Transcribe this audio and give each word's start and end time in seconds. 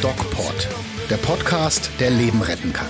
DocPod, 0.00 0.68
der 1.10 1.16
Podcast, 1.16 1.90
der 1.98 2.10
Leben 2.10 2.40
retten 2.40 2.72
kann. 2.72 2.86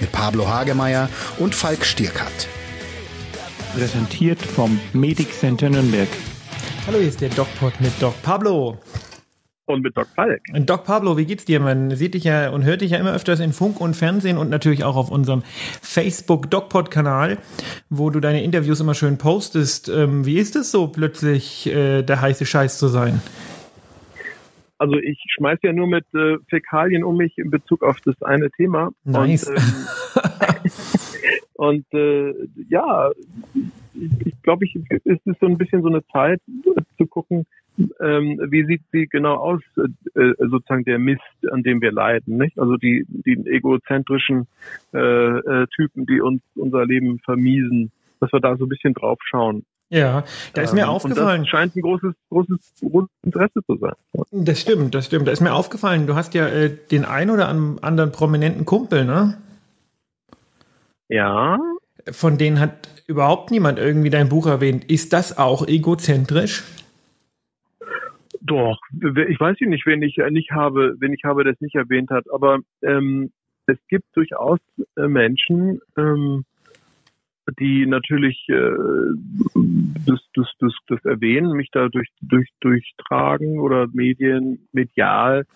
Mit 0.00 0.10
Pablo 0.12 0.48
Hagemeyer 0.48 1.08
und 1.38 1.54
Falk 1.54 1.84
Stierkat. 1.84 2.48
Präsentiert 3.74 4.40
vom 4.40 4.80
Medic 4.92 5.32
Center 5.38 5.70
Nürnberg. 5.70 6.08
Hallo, 6.86 6.98
hier 6.98 7.08
ist 7.08 7.20
der 7.20 7.28
DocPod 7.30 7.80
mit 7.80 7.92
Doc 8.00 8.20
Pablo. 8.22 8.78
Und 9.66 9.82
mit 9.82 9.96
Doc 9.96 10.08
Falk. 10.08 10.42
Doc 10.66 10.84
Pablo, 10.84 11.16
wie 11.16 11.24
geht's 11.24 11.44
dir? 11.44 11.60
Man 11.60 11.92
sieht 11.92 12.14
dich 12.14 12.24
ja 12.24 12.50
und 12.50 12.64
hört 12.64 12.80
dich 12.80 12.90
ja 12.90 12.98
immer 12.98 13.14
öfters 13.14 13.38
in 13.38 13.52
Funk 13.52 13.80
und 13.80 13.94
Fernsehen 13.94 14.36
und 14.36 14.50
natürlich 14.50 14.82
auch 14.82 14.96
auf 14.96 15.10
unserem 15.10 15.42
Facebook 15.80 16.50
DocPod-Kanal, 16.50 17.38
wo 17.88 18.10
du 18.10 18.18
deine 18.18 18.42
Interviews 18.42 18.80
immer 18.80 18.94
schön 18.94 19.18
postest. 19.18 19.88
Ähm, 19.88 20.26
wie 20.26 20.38
ist 20.38 20.56
es 20.56 20.72
so, 20.72 20.88
plötzlich 20.88 21.68
äh, 21.68 22.02
der 22.02 22.20
heiße 22.20 22.44
Scheiß 22.44 22.78
zu 22.78 22.88
sein? 22.88 23.20
Also 24.78 24.96
ich 24.96 25.22
schmeiß 25.36 25.60
ja 25.62 25.72
nur 25.72 25.86
mit 25.86 26.06
äh, 26.12 26.38
Fäkalien 26.48 27.04
um 27.04 27.16
mich 27.16 27.38
in 27.38 27.52
Bezug 27.52 27.84
auf 27.84 28.00
das 28.00 28.20
eine 28.20 28.50
Thema. 28.50 28.90
Nice. 29.04 29.46
Und, 29.46 29.56
ähm, 29.56 30.72
und 31.92 31.94
äh, 31.94 32.34
ja, 32.68 33.12
ich 33.94 34.42
glaube, 34.42 34.64
ich, 34.64 34.76
es 35.04 35.20
ist 35.24 35.38
so 35.40 35.46
ein 35.46 35.56
bisschen 35.56 35.82
so 35.82 35.88
eine 35.88 36.04
Zeit 36.08 36.40
äh, 36.48 36.80
zu 36.98 37.06
gucken, 37.06 37.46
ähm, 38.00 38.40
wie 38.50 38.64
sieht 38.66 38.82
sie 38.92 39.06
genau 39.06 39.36
aus, 39.36 39.60
äh, 39.76 40.20
äh, 40.20 40.34
sozusagen 40.38 40.84
der 40.84 40.98
Mist, 40.98 41.20
an 41.50 41.62
dem 41.62 41.80
wir 41.80 41.92
leiden, 41.92 42.36
nicht? 42.36 42.58
Also 42.58 42.76
die, 42.76 43.06
die 43.08 43.38
egozentrischen 43.46 44.46
äh, 44.92 44.98
äh, 44.98 45.66
Typen, 45.74 46.06
die 46.06 46.20
uns 46.20 46.42
unser 46.54 46.84
Leben 46.86 47.18
vermiesen, 47.20 47.90
dass 48.20 48.32
wir 48.32 48.40
da 48.40 48.56
so 48.56 48.66
ein 48.66 48.68
bisschen 48.68 48.94
drauf 48.94 49.18
schauen. 49.24 49.64
Ja, 49.88 50.24
da 50.54 50.62
ist 50.62 50.72
mir 50.72 50.84
Ähm, 50.84 50.88
aufgefallen. 50.88 51.46
Scheint 51.46 51.76
ein 51.76 51.82
großes, 51.82 52.14
großes, 52.30 52.74
großes 52.80 53.10
Interesse 53.24 53.60
zu 53.66 53.76
sein. 53.76 53.92
Das 54.30 54.58
stimmt, 54.60 54.94
das 54.94 55.04
stimmt. 55.06 55.28
Da 55.28 55.32
ist 55.32 55.42
mir 55.42 55.52
aufgefallen, 55.52 56.06
du 56.06 56.14
hast 56.14 56.32
ja 56.32 56.48
äh, 56.48 56.70
den 56.90 57.04
ein 57.04 57.28
oder 57.28 57.48
an- 57.48 57.78
anderen 57.82 58.10
prominenten 58.10 58.64
Kumpel, 58.64 59.04
ne? 59.04 59.36
Ja, 61.08 61.58
Von 62.10 62.38
denen 62.38 62.58
hat 62.58 62.88
überhaupt 63.06 63.50
niemand 63.50 63.78
irgendwie 63.78 64.08
dein 64.08 64.28
Buch 64.30 64.46
erwähnt. 64.46 64.84
Ist 64.90 65.12
das 65.12 65.36
auch 65.36 65.66
egozentrisch? 65.68 66.64
Doch, 68.44 68.78
ich 68.92 69.38
weiß 69.38 69.56
nicht, 69.60 69.86
wen 69.86 70.02
ich 70.02 70.16
nicht 70.30 70.50
habe, 70.50 70.96
wen 70.98 71.12
ich 71.12 71.22
habe, 71.22 71.44
der 71.44 71.52
es 71.52 71.60
nicht 71.60 71.76
erwähnt 71.76 72.10
hat, 72.10 72.24
aber 72.32 72.58
ähm, 72.82 73.30
es 73.66 73.78
gibt 73.88 74.04
durchaus 74.14 74.58
äh, 74.96 75.06
Menschen, 75.06 75.80
ähm, 75.96 76.44
die 77.60 77.86
natürlich 77.86 78.44
äh, 78.48 78.72
das, 80.06 80.20
das, 80.34 80.48
das, 80.58 80.74
das 80.88 81.04
erwähnen, 81.04 81.52
mich 81.52 81.70
da 81.70 81.88
durch, 81.88 82.08
durch, 82.20 82.48
durchtragen 82.60 83.60
oder 83.60 83.86
Medien, 83.92 84.66
medial 84.72 85.46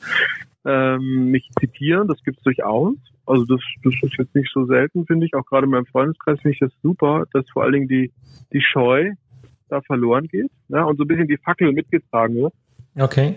ähm, 0.64 1.32
mich 1.32 1.48
zitieren, 1.58 2.06
das 2.06 2.22
gibt 2.22 2.38
es 2.38 2.44
durchaus. 2.44 2.94
Also 3.26 3.44
das, 3.46 3.60
das 3.82 3.94
ist 4.00 4.16
jetzt 4.16 4.34
nicht 4.36 4.52
so 4.52 4.64
selten, 4.66 5.06
finde 5.06 5.26
ich. 5.26 5.34
Auch 5.34 5.44
gerade 5.46 5.64
in 5.64 5.70
meinem 5.70 5.86
Freundeskreis 5.86 6.40
finde 6.40 6.54
ich 6.54 6.60
das 6.60 6.72
super, 6.82 7.26
dass 7.32 7.48
vor 7.50 7.64
allen 7.64 7.72
Dingen 7.72 7.88
die, 7.88 8.12
die 8.52 8.60
Scheu 8.60 9.12
da 9.68 9.80
verloren 9.80 10.28
geht 10.28 10.50
ja, 10.68 10.84
und 10.84 10.96
so 10.96 11.02
ein 11.02 11.08
bisschen 11.08 11.26
die 11.26 11.38
Fackel 11.38 11.72
mitgetragen 11.72 12.36
wird 12.36 12.54
Okay. 12.98 13.36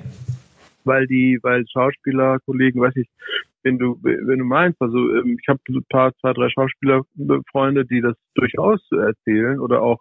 weil 0.86 1.08
die, 1.08 1.40
weil 1.44 1.66
Schauspieler, 1.68 2.40
Kollegen, 2.46 2.82
weiß 2.82 2.96
ich, 2.96 3.08
wenn 3.64 3.78
du, 3.78 4.00
wenn 4.02 4.40
du 4.40 4.46
meinst, 4.46 4.82
also 4.82 4.98
ähm, 4.98 5.38
ich 5.40 5.48
habe 5.48 5.60
ein 5.70 5.84
paar, 5.90 6.14
zwei, 6.20 6.34
drei 6.34 6.50
Schauspielerfreunde, 6.50 7.86
die 7.86 8.02
das 8.02 8.16
durchaus 8.36 8.82
erzählen 8.92 9.60
oder 9.60 9.82
auch, 9.82 10.00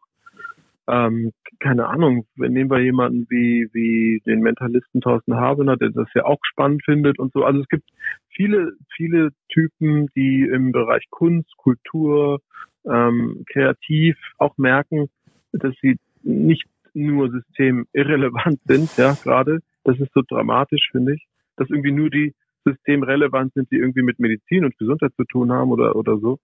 ähm, 0.86 1.32
keine 1.58 1.88
Ahnung, 1.88 2.24
nehmen 2.36 2.70
wir 2.70 2.80
jemanden 2.80 3.26
wie, 3.28 3.68
wie 3.72 4.22
den 4.24 4.40
Mentalisten 4.40 5.00
Thorsten 5.00 5.34
Habener, 5.34 5.76
der 5.76 5.90
das 5.90 6.08
ja 6.14 6.24
auch 6.24 6.38
spannend 6.42 6.84
findet 6.84 7.18
und 7.18 7.32
so. 7.32 7.44
Also 7.44 7.60
es 7.60 7.68
gibt 7.68 7.88
viele, 8.28 8.72
viele 8.96 9.30
Typen, 9.48 10.06
die 10.14 10.42
im 10.42 10.72
Bereich 10.72 11.04
Kunst, 11.10 11.54
Kultur, 11.56 12.40
ähm, 12.86 13.44
kreativ 13.52 14.16
auch 14.38 14.56
merken, 14.56 15.10
dass 15.52 15.74
sie 15.82 15.98
nicht 16.22 16.64
nur 17.06 17.30
systemirrelevant 17.30 18.60
sind, 18.64 18.96
ja, 18.96 19.16
gerade. 19.22 19.60
Das 19.84 19.98
ist 19.98 20.12
so 20.14 20.22
dramatisch, 20.28 20.88
finde 20.92 21.14
ich, 21.14 21.26
dass 21.56 21.70
irgendwie 21.70 21.92
nur 21.92 22.10
die 22.10 22.34
systemrelevant 22.64 23.54
sind, 23.54 23.70
die 23.70 23.76
irgendwie 23.76 24.02
mit 24.02 24.18
Medizin 24.18 24.64
und 24.64 24.76
Gesundheit 24.78 25.12
zu 25.16 25.24
tun 25.24 25.52
haben 25.52 25.70
oder, 25.70 25.96
oder 25.96 26.18
so. 26.18 26.38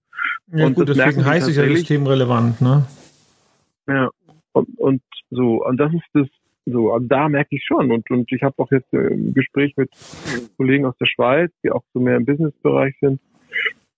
Ja 0.52 0.66
Und 0.66 0.74
gut, 0.74 0.88
deswegen 0.88 1.24
heißt 1.24 1.48
es 1.48 1.56
ja 1.56 1.64
systemrelevant, 1.64 2.60
ne? 2.60 2.86
Ja. 3.86 4.10
Und, 4.52 4.68
und 4.78 5.02
so, 5.30 5.64
und 5.64 5.76
das 5.78 5.92
ist 5.92 6.04
das, 6.12 6.28
so, 6.66 6.92
also 6.92 7.06
da 7.06 7.28
merke 7.28 7.56
ich 7.56 7.64
schon. 7.64 7.90
Und, 7.90 8.10
und 8.10 8.30
ich 8.32 8.42
habe 8.42 8.54
auch 8.58 8.70
jetzt 8.70 8.92
äh, 8.92 9.12
ein 9.12 9.34
Gespräch 9.34 9.76
mit 9.76 9.90
Kollegen 10.56 10.86
aus 10.86 10.96
der 10.98 11.06
Schweiz, 11.06 11.52
die 11.62 11.70
auch 11.70 11.82
so 11.92 12.00
mehr 12.00 12.16
im 12.16 12.24
Businessbereich 12.24 12.94
sind, 13.00 13.20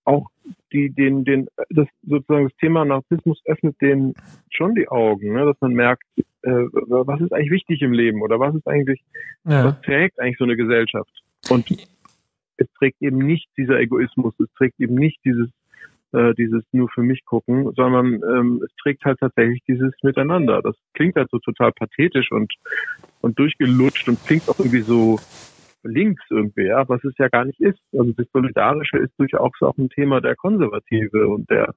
auch 0.05 0.29
die, 0.73 0.91
den, 0.91 1.25
den, 1.25 1.49
das 1.71 1.87
sozusagen 2.03 2.49
das 2.49 2.57
Thema 2.59 2.85
Narzissmus 2.85 3.41
öffnet 3.47 3.81
denen 3.81 4.15
schon 4.51 4.75
die 4.75 4.89
Augen, 4.89 5.33
ne, 5.33 5.45
dass 5.45 5.61
man 5.61 5.73
merkt, 5.73 6.05
äh, 6.43 6.51
was 6.51 7.21
ist 7.21 7.33
eigentlich 7.33 7.51
wichtig 7.51 7.83
im 7.83 7.93
Leben 7.93 8.23
oder 8.23 8.39
was 8.39 8.55
ist 8.55 8.67
eigentlich 8.67 9.01
Ja. 9.45 9.65
was 9.65 9.81
trägt 9.83 10.19
eigentlich 10.21 10.39
so 10.39 10.45
eine 10.45 10.57
Gesellschaft? 10.57 11.11
Und 11.51 11.71
es 12.57 12.67
trägt 12.79 13.03
eben 13.03 13.19
nicht 13.19 13.49
dieser 13.57 13.79
Egoismus, 13.79 14.35
es 14.39 14.53
trägt 14.57 14.81
eben 14.81 14.95
nicht 14.95 15.19
dieses 15.25 15.49
äh, 16.13 16.35
dieses 16.35 16.63
nur 16.73 16.89
für 16.89 17.03
mich 17.03 17.25
gucken, 17.25 17.73
sondern 17.75 18.23
ähm, 18.23 18.63
es 18.65 18.75
trägt 18.77 19.05
halt 19.05 19.19
tatsächlich 19.19 19.63
dieses 19.67 19.93
Miteinander. 20.03 20.63
Das 20.63 20.77
klingt 20.95 21.17
halt 21.17 21.29
so 21.31 21.39
total 21.39 21.73
pathetisch 21.73 22.31
und 22.33 22.53
und 23.21 23.39
durchgelutscht 23.39 24.09
und 24.09 24.25
klingt 24.25 24.49
auch 24.49 24.59
irgendwie 24.59 24.83
so 24.83 25.19
links 25.87 26.23
irgendwie, 26.31 26.67
ja, 26.67 26.89
was 26.89 27.03
es 27.05 27.15
ja 27.19 27.29
gar 27.29 27.45
nicht 27.45 27.61
ist. 27.61 27.81
Also 27.93 28.13
das 28.13 28.27
Solidarische 28.33 28.99
ist 28.99 29.13
durchaus 29.19 29.53
auch 29.61 29.77
ein 29.79 29.89
Thema 29.89 30.21
der 30.21 30.37
Konservative 30.37 31.29
und 31.29 31.49
der 31.51 31.75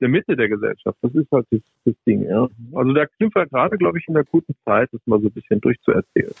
der 0.00 0.08
Mitte 0.08 0.36
der 0.36 0.48
Gesellschaft. 0.48 0.98
Das 1.02 1.14
ist 1.14 1.30
halt 1.30 1.46
das, 1.50 1.60
das 1.84 1.94
Ding, 2.06 2.28
ja. 2.28 2.48
Also 2.74 2.92
da 2.92 3.06
sind 3.18 3.34
wir 3.34 3.46
gerade, 3.46 3.78
glaube 3.78 3.98
ich, 3.98 4.06
in 4.08 4.14
der 4.14 4.24
guten 4.24 4.54
Zeit, 4.64 4.88
das 4.92 5.00
mal 5.06 5.20
so 5.20 5.28
ein 5.28 5.32
bisschen 5.32 5.60
durchzuerzählen. 5.60 6.34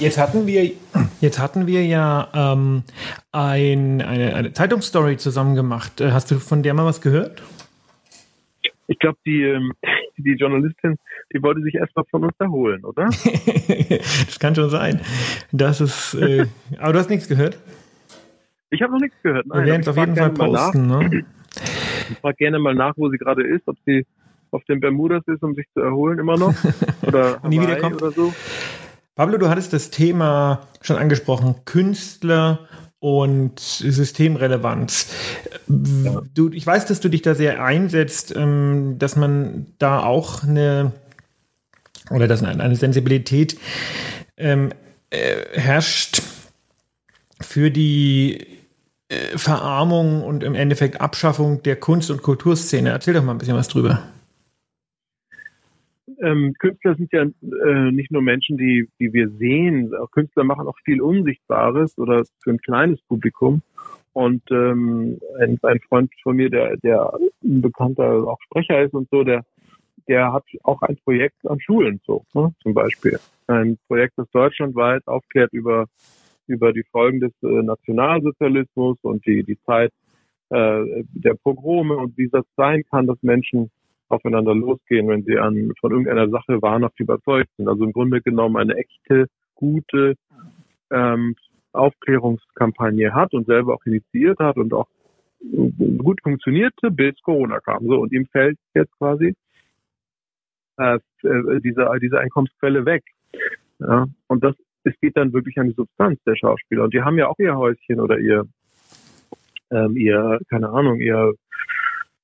Jetzt 0.00 0.18
hatten 0.18 0.46
wir, 0.46 0.72
jetzt 1.20 1.38
hatten 1.38 1.66
wir 1.66 1.84
ja 1.84 2.28
ähm, 2.34 2.82
ein, 3.30 4.02
eine, 4.02 4.34
eine 4.34 4.52
Zeitungsstory 4.52 5.16
zusammen 5.18 5.54
gemacht. 5.54 6.00
Äh, 6.00 6.10
Hast 6.10 6.30
du 6.30 6.36
von 6.36 6.62
der 6.62 6.74
mal 6.74 6.84
was 6.84 7.00
gehört? 7.00 7.42
Ich 8.88 8.98
glaube, 8.98 9.18
die, 9.24 9.42
ähm, 9.42 9.72
die 10.22 10.34
Journalistin, 10.34 10.96
die 11.32 11.42
wollte 11.42 11.62
sich 11.62 11.74
erstmal 11.74 12.04
von 12.10 12.24
uns 12.24 12.34
erholen, 12.38 12.84
oder? 12.84 13.04
das 14.26 14.38
kann 14.38 14.54
schon 14.54 14.70
sein. 14.70 15.00
Das 15.52 15.80
ist, 15.80 16.14
äh, 16.14 16.46
aber 16.78 16.92
du 16.92 16.98
hast 16.98 17.10
nichts 17.10 17.28
gehört? 17.28 17.58
Ich 18.70 18.82
habe 18.82 18.92
noch 18.92 19.00
nichts 19.00 19.16
gehört. 19.22 19.46
Wir 19.46 19.64
werden 19.64 19.82
es 19.82 19.88
auf 19.88 19.96
jeden 19.96 20.16
Fall 20.16 20.30
posten, 20.30 20.86
ne? 20.86 20.98
Nach, 20.98 21.12
ich 22.10 22.18
frage 22.18 22.36
gerne 22.36 22.58
mal 22.58 22.74
nach, 22.74 22.94
wo 22.96 23.08
sie 23.08 23.18
gerade 23.18 23.46
ist, 23.46 23.66
ob 23.66 23.76
sie 23.86 24.04
auf 24.50 24.64
den 24.64 24.80
Bermudas 24.80 25.22
ist, 25.26 25.42
um 25.42 25.54
sich 25.54 25.66
zu 25.74 25.80
erholen 25.80 26.18
immer 26.18 26.36
noch. 26.36 26.54
Oder 27.02 27.40
Nie 27.48 27.60
wiederkommt. 27.60 28.00
oder 28.00 28.12
so. 28.12 28.32
Pablo, 29.16 29.38
du 29.38 29.48
hattest 29.48 29.72
das 29.72 29.90
Thema 29.90 30.66
schon 30.80 30.96
angesprochen, 30.96 31.56
Künstler 31.64 32.66
und 33.04 33.60
Systemrelevanz. 33.60 35.08
Du, 35.68 36.50
ich 36.50 36.66
weiß, 36.66 36.86
dass 36.86 37.00
du 37.00 37.10
dich 37.10 37.20
da 37.20 37.34
sehr 37.34 37.62
einsetzt, 37.62 38.34
ähm, 38.34 38.96
dass 38.98 39.14
man 39.14 39.66
da 39.78 40.02
auch 40.02 40.42
eine 40.42 40.92
oder 42.10 42.28
dass 42.28 42.42
eine 42.42 42.76
Sensibilität 42.76 43.58
ähm, 44.38 44.70
äh, 45.10 45.36
herrscht 45.52 46.22
für 47.42 47.70
die 47.70 48.46
äh, 49.10 49.36
Verarmung 49.36 50.22
und 50.22 50.42
im 50.42 50.54
Endeffekt 50.54 51.02
Abschaffung 51.02 51.62
der 51.62 51.76
Kunst- 51.76 52.10
und 52.10 52.22
Kulturszene. 52.22 52.88
Erzähl 52.88 53.12
doch 53.12 53.22
mal 53.22 53.32
ein 53.32 53.38
bisschen 53.38 53.56
was 53.56 53.68
drüber. 53.68 54.02
Ähm, 56.24 56.54
Künstler 56.58 56.94
sind 56.96 57.12
ja 57.12 57.22
äh, 57.22 57.90
nicht 57.92 58.10
nur 58.10 58.22
Menschen, 58.22 58.56
die, 58.56 58.88
die 58.98 59.12
wir 59.12 59.28
sehen. 59.30 59.94
Auch 59.94 60.10
Künstler 60.10 60.44
machen 60.44 60.66
auch 60.66 60.78
viel 60.84 61.00
Unsichtbares 61.00 61.98
oder 61.98 62.24
für 62.42 62.50
ein 62.50 62.58
kleines 62.58 63.00
Publikum. 63.02 63.62
Und 64.12 64.42
ähm, 64.50 65.18
ein, 65.40 65.58
ein 65.62 65.80
Freund 65.88 66.12
von 66.22 66.36
mir, 66.36 66.48
der, 66.48 66.76
der 66.78 67.12
ein 67.42 67.60
bekannter 67.60 68.26
auch 68.28 68.38
Sprecher 68.42 68.82
ist 68.82 68.94
und 68.94 69.08
so, 69.10 69.24
der, 69.24 69.44
der 70.08 70.32
hat 70.32 70.44
auch 70.62 70.82
ein 70.82 70.96
Projekt 71.04 71.44
an 71.46 71.60
Schulen 71.60 72.00
so, 72.06 72.24
ne, 72.32 72.54
zum 72.62 72.74
Beispiel. 72.74 73.18
Ein 73.48 73.76
Projekt, 73.88 74.14
das 74.16 74.30
deutschlandweit 74.30 75.06
aufklärt 75.06 75.52
über 75.52 75.86
über 76.46 76.72
die 76.72 76.84
Folgen 76.90 77.20
des 77.20 77.32
äh, 77.42 77.62
Nationalsozialismus 77.62 78.98
und 79.02 79.24
die 79.26 79.42
die 79.44 79.58
Zeit 79.64 79.92
äh, 80.50 81.04
der 81.12 81.34
Pogrome 81.34 81.96
und 81.96 82.16
wie 82.18 82.28
das 82.28 82.44
sein 82.56 82.82
kann, 82.90 83.06
dass 83.06 83.22
Menschen 83.22 83.70
aufeinander 84.08 84.54
losgehen, 84.54 85.08
wenn 85.08 85.24
sie 85.24 85.38
an 85.38 85.72
von 85.80 85.90
irgendeiner 85.90 86.28
Sache 86.28 86.60
wahrhaft 86.62 86.98
überzeugt 87.00 87.50
sind. 87.56 87.68
Also 87.68 87.84
im 87.84 87.92
Grunde 87.92 88.20
genommen 88.20 88.56
eine 88.56 88.76
echte, 88.76 89.26
gute 89.54 90.14
ähm, 90.90 91.34
Aufklärungskampagne 91.72 93.14
hat 93.14 93.34
und 93.34 93.46
selber 93.46 93.74
auch 93.74 93.84
initiiert 93.86 94.38
hat 94.38 94.56
und 94.56 94.72
auch 94.72 94.88
gut 95.98 96.20
funktionierte, 96.22 96.90
bis 96.90 97.20
Corona 97.22 97.60
kam. 97.60 97.86
So, 97.86 98.00
und 98.00 98.12
ihm 98.12 98.26
fällt 98.26 98.58
jetzt 98.74 98.96
quasi 98.98 99.34
äh, 100.78 100.98
äh 101.22 101.60
diese, 101.60 101.88
diese 102.00 102.20
Einkommensquelle 102.20 102.86
weg. 102.86 103.02
Ja? 103.78 104.06
Und 104.28 104.44
das 104.44 104.54
es 104.84 104.94
geht 105.00 105.16
dann 105.16 105.32
wirklich 105.32 105.58
an 105.58 105.68
die 105.68 105.74
Substanz 105.74 106.22
der 106.24 106.36
Schauspieler. 106.36 106.84
Und 106.84 106.94
die 106.94 107.02
haben 107.02 107.18
ja 107.18 107.28
auch 107.28 107.38
ihr 107.38 107.56
Häuschen 107.56 108.00
oder 108.00 108.18
ihr, 108.18 108.46
ähm, 109.70 109.96
ihr, 109.96 110.38
keine 110.48 110.68
Ahnung, 110.68 111.00
ihr, 111.00 111.34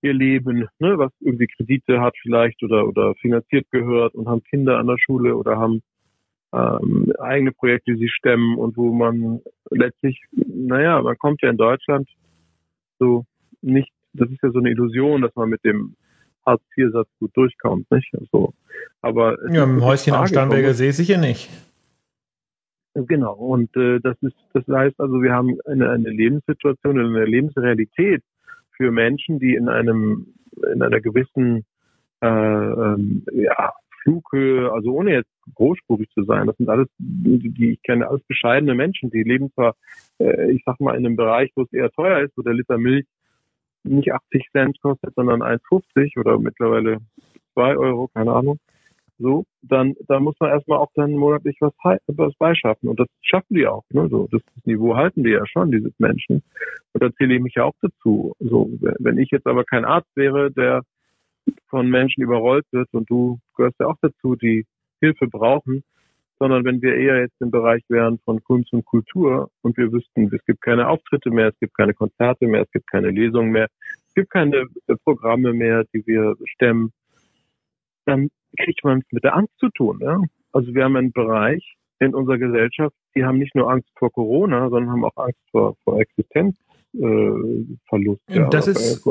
ihr 0.03 0.15
Leben, 0.15 0.69
ne, 0.79 0.99
was 0.99 1.13
irgendwie 1.21 1.47
Kredite 1.47 2.01
hat 2.01 2.15
vielleicht 2.23 2.63
oder, 2.63 2.87
oder 2.87 3.15
finanziert 3.17 3.71
gehört 3.71 4.15
und 4.15 4.29
haben 4.29 4.43
Kinder 4.45 4.79
an 4.79 4.87
der 4.87 4.99
Schule 4.99 5.37
oder 5.37 5.59
haben 5.59 5.83
ähm, 6.53 7.13
eigene 7.19 7.53
Projekte, 7.53 7.93
die 7.93 7.99
sie 7.99 8.09
stemmen 8.09 8.57
und 8.57 8.77
wo 8.77 8.93
man 8.93 9.41
letztlich, 9.71 10.21
naja, 10.33 11.01
man 11.03 11.17
kommt 11.19 11.43
ja 11.43 11.51
in 11.51 11.57
Deutschland 11.57 12.09
so 12.99 13.25
nicht, 13.63 13.93
das 14.13 14.31
ist 14.31 14.43
ja 14.43 14.51
so 14.51 14.59
eine 14.59 14.71
Illusion, 14.71 15.23
dass 15.23 15.35
man 15.37 15.49
mit 15.49 15.65
dem 15.65 15.95
Hartz-IV-Satz 16.47 17.09
gut 17.19 17.31
durchkommt, 17.37 17.91
nicht? 17.91 18.13
Also, 18.19 18.53
aber 19.03 19.37
ja, 19.53 19.65
im 19.65 19.85
Häuschen 19.85 20.15
am 20.15 20.27
Starnberger 20.27 20.75
See 20.75 20.91
sicher 20.91 21.19
nicht. 21.19 21.49
Genau, 22.95 23.35
und 23.35 23.75
äh, 23.77 24.01
das 24.01 24.17
ist, 24.21 24.35
das 24.53 24.67
heißt 24.67 24.99
also, 24.99 25.23
wir 25.23 25.33
haben 25.33 25.59
eine, 25.67 25.91
eine 25.91 26.11
Lebenssituation, 26.11 26.99
eine 26.99 27.25
Lebensrealität 27.25 28.23
für 28.81 28.91
Menschen, 28.91 29.39
die 29.39 29.55
in 29.55 29.69
einem, 29.69 30.33
in 30.73 30.83
einer 30.83 31.03
gewissen 31.03 31.67
äh, 32.23 32.27
ähm, 32.27 33.27
ja, 33.31 33.75
Flughöhe, 34.03 34.73
also 34.73 34.95
ohne 34.95 35.13
jetzt 35.13 35.31
großspurig 35.55 36.09
zu 36.15 36.25
sein, 36.25 36.47
das 36.47 36.57
sind 36.57 36.71
alles, 36.71 36.89
die, 36.97 37.73
ich 37.73 37.83
kenne, 37.83 38.09
alles 38.09 38.23
bescheidene 38.23 38.75
Menschen, 38.75 39.11
die 39.11 39.23
leben 39.23 39.53
zwar, 39.53 39.77
äh, 40.19 40.51
ich 40.51 40.63
sag 40.65 40.81
mal, 40.81 40.97
in 40.97 41.05
einem 41.05 41.17
Bereich, 41.17 41.51
wo 41.57 41.65
es 41.65 41.73
eher 41.75 41.91
teuer 41.91 42.21
ist, 42.21 42.35
wo 42.39 42.43
der 42.43 42.55
Liter 42.55 42.79
Milch 42.79 43.05
nicht 43.83 44.15
80 44.15 44.49
Cent 44.51 44.81
kostet, 44.81 45.15
sondern 45.15 45.43
1,50 45.43 46.19
oder 46.19 46.39
mittlerweile 46.39 47.01
2 47.53 47.77
Euro, 47.77 48.09
keine 48.09 48.33
Ahnung 48.33 48.59
so, 49.21 49.45
dann, 49.63 49.95
dann 50.09 50.23
muss 50.23 50.35
man 50.41 50.51
erstmal 50.51 50.79
auch 50.79 50.91
dann 50.95 51.13
monatlich 51.13 51.57
was, 51.61 51.73
was 52.07 52.35
beischaffen. 52.37 52.89
Und 52.89 52.99
das 52.99 53.09
schaffen 53.23 53.55
die 53.55 53.67
auch. 53.67 53.85
Ne? 53.91 54.09
So, 54.09 54.29
das, 54.31 54.41
Niveau 54.65 54.97
halten 54.97 55.25
die 55.25 55.31
ja 55.31 55.47
schon, 55.47 55.71
diese 55.71 55.91
Menschen. 55.99 56.43
Und 56.93 57.03
da 57.03 57.13
zähle 57.15 57.35
ich 57.35 57.41
mich 57.41 57.55
ja 57.55 57.65
auch 57.65 57.75
dazu. 57.81 58.35
So, 58.39 58.71
wenn 58.81 59.19
ich 59.19 59.31
jetzt 59.31 59.47
aber 59.47 59.65
kein 59.65 59.85
Arzt 59.85 60.11
wäre, 60.15 60.51
der 60.51 60.83
von 61.69 61.89
Menschen 61.89 62.23
überrollt 62.23 62.67
wird 62.73 62.89
und 62.93 63.09
du 63.11 63.39
gehörst 63.57 63.79
ja 63.81 63.87
auch 63.87 63.97
dazu, 64.01 64.37
die 64.37 64.67
Hilfe 65.01 65.27
brauchen, 65.27 65.83
sondern 66.39 66.65
wenn 66.65 66.81
wir 66.81 66.97
eher 66.97 67.21
jetzt 67.21 67.41
im 67.41 67.51
Bereich 67.51 67.83
wären 67.89 68.19
von 68.25 68.43
Kunst 68.43 68.73
und 68.73 68.85
Kultur 68.85 69.51
und 69.63 69.77
wir 69.77 69.93
wüssten, 69.93 70.35
es 70.35 70.45
gibt 70.47 70.63
keine 70.63 70.89
Auftritte 70.89 71.31
mehr, 71.31 71.49
es 71.49 71.59
gibt 71.61 71.77
keine 71.77 71.95
Konzerte 71.95 72.47
mehr, 72.47 72.63
es 72.63 72.71
gibt 72.71 72.91
keine 72.91 73.11
Lesungen 73.11 73.51
mehr, 73.51 73.69
es 74.09 74.15
gibt 74.15 74.31
keine 74.31 74.67
Programme 75.05 75.53
mehr, 75.53 75.85
die 75.93 76.07
wir 76.07 76.37
stemmen, 76.47 76.93
dann 78.07 78.31
kriegt 78.59 78.85
man 78.85 78.99
es 78.99 79.05
mit 79.11 79.25
der 79.25 79.37
Angst 79.37 79.55
zu 79.59 79.71
tun. 79.71 79.99
Ja? 80.03 80.21
Also 80.53 80.75
wir 80.75 80.85
haben 80.85 80.97
einen 80.97 81.13
Bereich 81.13 81.77
in 81.99 82.15
unserer 82.15 82.37
Gesellschaft, 82.39 82.95
die 83.15 83.25
haben 83.25 83.39
nicht 83.39 83.55
nur 83.55 83.71
Angst 83.71 83.89
vor 83.99 84.11
Corona, 84.11 84.69
sondern 84.71 84.91
haben 84.91 85.05
auch 85.05 85.17
Angst 85.17 85.41
vor, 85.51 85.77
vor 85.85 86.01
Existenzverlust. 86.01 88.23
Äh, 88.29 88.37
ja, 88.37 88.49
das 88.49 88.67
ist 88.67 89.07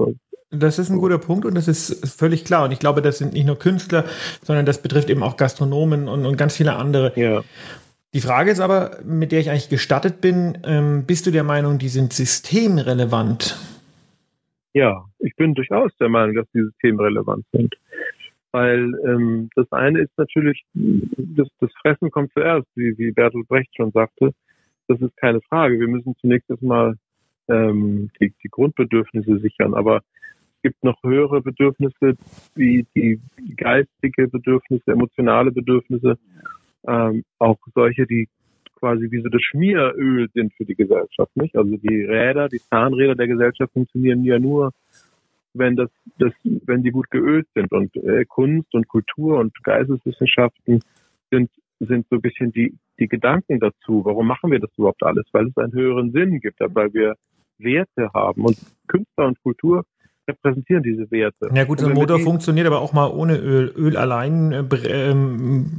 das 0.51 0.79
ist 0.79 0.89
ein 0.89 0.97
guter 0.97 1.19
Punkt 1.19 1.45
und 1.45 1.55
das 1.55 1.67
ist 1.67 2.17
völlig 2.17 2.43
klar. 2.43 2.65
Und 2.65 2.71
ich 2.71 2.79
glaube, 2.79 3.03
das 3.03 3.19
sind 3.19 3.33
nicht 3.33 3.45
nur 3.45 3.59
Künstler, 3.59 4.05
sondern 4.41 4.65
das 4.65 4.81
betrifft 4.81 5.11
eben 5.11 5.21
auch 5.21 5.37
Gastronomen 5.37 6.07
und, 6.07 6.25
und 6.25 6.37
ganz 6.37 6.57
viele 6.57 6.75
andere. 6.75 7.13
Ja. 7.15 7.43
Die 8.15 8.21
Frage 8.21 8.49
ist 8.49 8.59
aber, 8.59 8.97
mit 9.05 9.31
der 9.31 9.39
ich 9.39 9.51
eigentlich 9.51 9.69
gestattet 9.69 10.21
bin, 10.21 10.57
ähm, 10.65 11.03
bist 11.05 11.27
du 11.27 11.31
der 11.31 11.43
Meinung, 11.43 11.77
die 11.77 11.89
sind 11.89 12.13
systemrelevant? 12.13 13.59
Ja, 14.73 15.05
ich 15.19 15.35
bin 15.35 15.53
durchaus 15.53 15.91
der 15.99 16.09
Meinung, 16.09 16.35
dass 16.35 16.47
die 16.51 16.61
systemrelevant 16.61 17.45
sind. 17.51 17.75
Weil 18.51 18.93
ähm, 19.05 19.49
das 19.55 19.71
eine 19.71 19.99
ist 19.99 20.17
natürlich, 20.17 20.63
das, 20.73 21.47
das 21.59 21.71
Fressen 21.81 22.09
kommt 22.09 22.31
zuerst, 22.33 22.67
wie, 22.75 22.97
wie 22.97 23.11
Bertolt 23.11 23.47
Brecht 23.47 23.75
schon 23.75 23.91
sagte. 23.91 24.33
Das 24.87 24.99
ist 25.01 25.15
keine 25.17 25.41
Frage. 25.41 25.79
Wir 25.79 25.87
müssen 25.87 26.15
zunächst 26.19 26.49
erstmal 26.49 26.95
ähm, 27.47 28.09
die, 28.19 28.33
die 28.43 28.49
Grundbedürfnisse 28.49 29.39
sichern. 29.39 29.75
Aber 29.75 29.97
es 29.97 30.61
gibt 30.63 30.83
noch 30.83 30.97
höhere 31.03 31.41
Bedürfnisse, 31.41 32.15
wie 32.55 32.85
die 32.95 33.21
geistige 33.55 34.27
Bedürfnisse, 34.27 34.91
emotionale 34.91 35.51
Bedürfnisse, 35.51 36.17
ähm, 36.87 37.23
auch 37.37 37.57
solche, 37.75 38.07
die 38.07 38.27
quasi 38.79 39.11
wie 39.11 39.21
so 39.21 39.29
das 39.29 39.41
Schmieröl 39.41 40.29
sind 40.33 40.53
für 40.53 40.65
die 40.65 40.75
Gesellschaft, 40.75 41.35
nicht? 41.35 41.55
Also 41.55 41.77
die 41.77 42.03
Räder, 42.03 42.47
die 42.47 42.59
Zahnräder 42.59 43.15
der 43.15 43.27
Gesellschaft 43.27 43.73
funktionieren 43.73 44.23
ja 44.23 44.39
nur, 44.39 44.71
wenn 45.53 45.75
das, 45.75 45.89
das, 46.17 46.31
wenn 46.43 46.83
die 46.83 46.91
gut 46.91 47.09
geölt 47.09 47.47
sind. 47.53 47.71
Und 47.71 47.95
äh, 47.97 48.25
Kunst 48.25 48.73
und 48.73 48.87
Kultur 48.87 49.39
und 49.39 49.53
Geisteswissenschaften 49.63 50.81
sind 51.31 51.49
sind 51.81 52.05
so 52.09 52.17
ein 52.17 52.21
bisschen 52.21 52.51
die 52.51 52.77
die 52.99 53.07
Gedanken 53.07 53.59
dazu. 53.59 54.03
Warum 54.03 54.27
machen 54.27 54.51
wir 54.51 54.59
das 54.59 54.69
überhaupt 54.77 55.03
alles? 55.03 55.25
Weil 55.31 55.47
es 55.47 55.57
einen 55.57 55.73
höheren 55.73 56.11
Sinn 56.11 56.39
gibt, 56.39 56.59
weil 56.59 56.93
wir 56.93 57.15
Werte 57.57 58.11
haben 58.13 58.43
und 58.43 58.57
Künstler 58.87 59.27
und 59.27 59.41
Kultur 59.41 59.85
repräsentieren 60.27 60.83
diese 60.83 61.09
Werte. 61.11 61.49
Ja 61.53 61.63
gut, 61.63 61.79
so 61.79 61.87
ein 61.87 61.93
Motor 61.93 62.19
funktioniert 62.19 62.67
aber 62.67 62.81
auch 62.81 62.93
mal 62.93 63.09
ohne 63.09 63.37
Öl. 63.37 63.73
Öl 63.75 63.97
allein 63.97 64.51
äh, 64.51 65.01
ähm, 65.01 65.77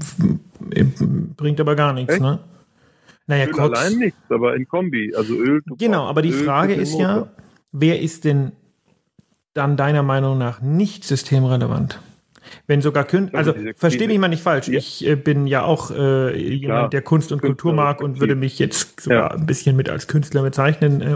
bringt 1.36 1.60
aber 1.60 1.76
gar 1.76 1.92
nichts, 1.92 2.14
Echt? 2.14 2.22
ne? 2.22 2.40
Naja, 3.26 3.46
Öl 3.46 3.52
kurz. 3.52 3.78
allein 3.78 3.98
nichts, 3.98 4.18
aber 4.28 4.56
in 4.56 4.66
Kombi, 4.66 5.14
also 5.14 5.34
Öl. 5.34 5.62
Genau, 5.78 6.04
aber 6.04 6.22
die 6.22 6.30
Öl 6.30 6.44
Frage 6.44 6.74
ist 6.74 6.98
ja, 6.98 7.28
wer 7.72 8.00
ist 8.00 8.24
denn 8.24 8.52
dann 9.54 9.76
deiner 9.76 10.02
Meinung 10.02 10.38
nach 10.38 10.60
nicht 10.60 11.04
systemrelevant? 11.04 12.00
Wenn 12.66 12.80
sogar 12.82 13.04
Künstler, 13.04 13.38
also 13.38 13.54
verstehe 13.76 14.08
mich 14.08 14.18
mal 14.18 14.28
nicht 14.28 14.42
falsch, 14.42 14.68
ja. 14.68 14.78
ich 14.78 15.06
äh, 15.06 15.14
bin 15.14 15.46
ja 15.46 15.62
auch 15.62 15.90
äh, 15.90 16.36
jemand, 16.36 16.64
Klar. 16.64 16.90
der 16.90 17.02
Kunst 17.02 17.32
und 17.32 17.40
Kultur 17.40 17.72
mag 17.72 18.00
und 18.00 18.20
würde 18.20 18.34
mich 18.34 18.58
jetzt 18.58 19.00
sogar 19.00 19.30
ja. 19.30 19.36
ein 19.36 19.46
bisschen 19.46 19.76
mit 19.76 19.88
als 19.88 20.06
Künstler 20.06 20.42
bezeichnen, 20.42 21.00
äh, 21.00 21.14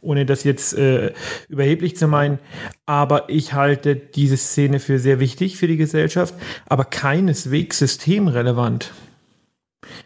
ohne 0.00 0.26
das 0.26 0.44
jetzt 0.44 0.76
äh, 0.76 1.12
überheblich 1.48 1.96
zu 1.96 2.08
meinen. 2.08 2.38
Aber 2.86 3.28
ich 3.28 3.54
halte 3.54 3.96
diese 3.96 4.36
Szene 4.36 4.80
für 4.80 4.98
sehr 4.98 5.20
wichtig 5.20 5.56
für 5.56 5.66
die 5.66 5.76
Gesellschaft, 5.76 6.34
aber 6.66 6.84
keineswegs 6.84 7.78
systemrelevant. 7.78 8.92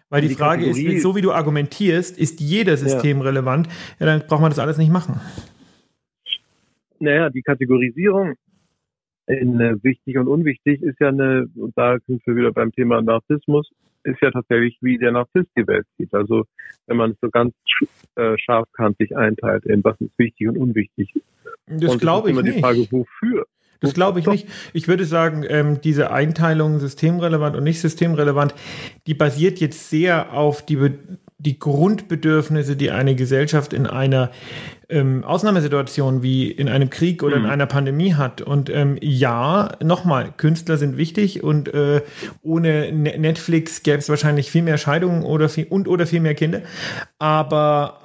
Weil 0.08 0.22
die, 0.22 0.28
die 0.28 0.34
Frage 0.34 0.66
Kategorie 0.66 0.96
ist, 0.96 1.02
so 1.02 1.16
wie 1.16 1.20
du 1.20 1.32
argumentierst, 1.32 2.16
ist 2.16 2.40
jeder 2.40 2.76
systemrelevant, 2.76 3.68
ja, 3.98 4.06
dann 4.06 4.26
braucht 4.26 4.40
man 4.40 4.50
das 4.50 4.58
alles 4.58 4.78
nicht 4.78 4.90
machen 4.90 5.20
naja, 7.04 7.30
die 7.30 7.42
Kategorisierung 7.42 8.34
in 9.26 9.60
äh, 9.60 9.82
wichtig 9.82 10.18
und 10.18 10.28
unwichtig 10.28 10.82
ist 10.82 11.00
ja 11.00 11.08
eine, 11.08 11.48
und 11.56 11.76
da 11.76 11.96
sind 12.06 12.26
wir 12.26 12.36
wieder 12.36 12.52
beim 12.52 12.72
Thema 12.72 13.00
Narzissmus, 13.00 13.70
ist 14.02 14.20
ja 14.20 14.30
tatsächlich, 14.30 14.76
wie 14.82 14.98
der 14.98 15.12
Narzisst 15.12 15.48
die 15.56 15.66
Welt 15.66 15.86
sieht. 15.96 16.12
Also 16.12 16.44
wenn 16.86 16.96
man 16.96 17.12
es 17.12 17.16
so 17.22 17.30
ganz 17.30 17.54
äh, 18.16 18.36
scharfkantig 18.38 19.16
einteilt, 19.16 19.64
in 19.64 19.82
was 19.82 19.98
ist 20.00 20.12
wichtig 20.18 20.48
und 20.48 20.58
unwichtig. 20.58 21.14
Das 21.66 21.98
glaube 21.98 22.28
ich 22.28 22.34
immer 22.34 22.42
nicht. 22.42 22.56
die 22.56 22.60
Frage, 22.60 22.86
wofür? 22.90 23.46
Das 23.80 23.94
glaube 23.94 24.20
ich 24.20 24.26
nicht. 24.26 24.48
Ich 24.72 24.88
würde 24.88 25.04
sagen, 25.04 25.44
ähm, 25.46 25.80
diese 25.82 26.10
Einteilung 26.10 26.78
systemrelevant 26.78 27.56
und 27.56 27.64
nicht 27.64 27.80
systemrelevant, 27.80 28.54
die 29.06 29.14
basiert 29.14 29.58
jetzt 29.58 29.90
sehr 29.90 30.32
auf 30.32 30.64
die, 30.64 30.78
die 31.38 31.58
Grundbedürfnisse, 31.58 32.76
die 32.76 32.90
eine 32.90 33.14
Gesellschaft 33.14 33.72
in 33.72 33.86
einer 33.86 34.30
ähm, 34.88 35.24
Ausnahmesituation 35.24 36.22
wie 36.22 36.50
in 36.50 36.68
einem 36.68 36.90
Krieg 36.90 37.22
oder 37.22 37.38
mhm. 37.38 37.44
in 37.44 37.50
einer 37.50 37.66
Pandemie 37.66 38.14
hat. 38.14 38.40
Und 38.40 38.70
ähm, 38.70 38.96
ja, 39.00 39.72
nochmal, 39.82 40.32
Künstler 40.36 40.76
sind 40.76 40.96
wichtig 40.96 41.42
und 41.42 41.72
äh, 41.74 42.02
ohne 42.42 42.92
ne-, 42.92 43.18
Netflix 43.18 43.82
gäbe 43.82 43.98
es 43.98 44.08
wahrscheinlich 44.08 44.50
viel 44.50 44.62
mehr 44.62 44.78
Scheidungen 44.78 45.24
oder 45.24 45.48
viel, 45.48 45.66
und 45.68 45.88
oder 45.88 46.06
viel 46.06 46.20
mehr 46.20 46.34
Kinder. 46.34 46.62
Aber 47.18 48.00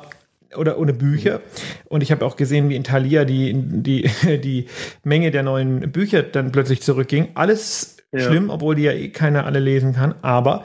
oder 0.55 0.79
ohne 0.79 0.93
Bücher. 0.93 1.41
Und 1.85 2.01
ich 2.01 2.11
habe 2.11 2.25
auch 2.25 2.35
gesehen, 2.35 2.69
wie 2.69 2.75
in 2.75 2.83
Thalia 2.83 3.25
die, 3.25 3.53
die, 3.55 4.09
die 4.43 4.65
Menge 5.03 5.31
der 5.31 5.43
neuen 5.43 5.91
Bücher 5.91 6.23
dann 6.23 6.51
plötzlich 6.51 6.81
zurückging. 6.81 7.29
Alles 7.35 7.97
ja. 8.11 8.21
schlimm, 8.21 8.49
obwohl 8.49 8.75
die 8.75 8.83
ja 8.83 8.91
eh 8.91 9.09
keiner 9.09 9.45
alle 9.45 9.59
lesen 9.59 9.93
kann. 9.93 10.15
Aber 10.21 10.63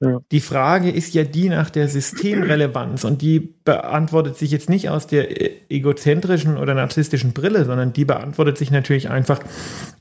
die 0.00 0.40
Frage 0.40 0.88
ist 0.90 1.14
ja 1.14 1.24
die 1.24 1.50
nach 1.50 1.68
der 1.68 1.86
Systemrelevanz 1.86 3.04
und 3.04 3.20
die 3.20 3.38
beantwortet 3.64 4.36
sich 4.36 4.50
jetzt 4.50 4.70
nicht 4.70 4.88
aus 4.88 5.06
der 5.06 5.28
egozentrischen 5.70 6.56
oder 6.56 6.72
narzisstischen 6.72 7.34
Brille, 7.34 7.66
sondern 7.66 7.92
die 7.92 8.06
beantwortet 8.06 8.56
sich 8.56 8.70
natürlich 8.70 9.10
einfach 9.10 9.40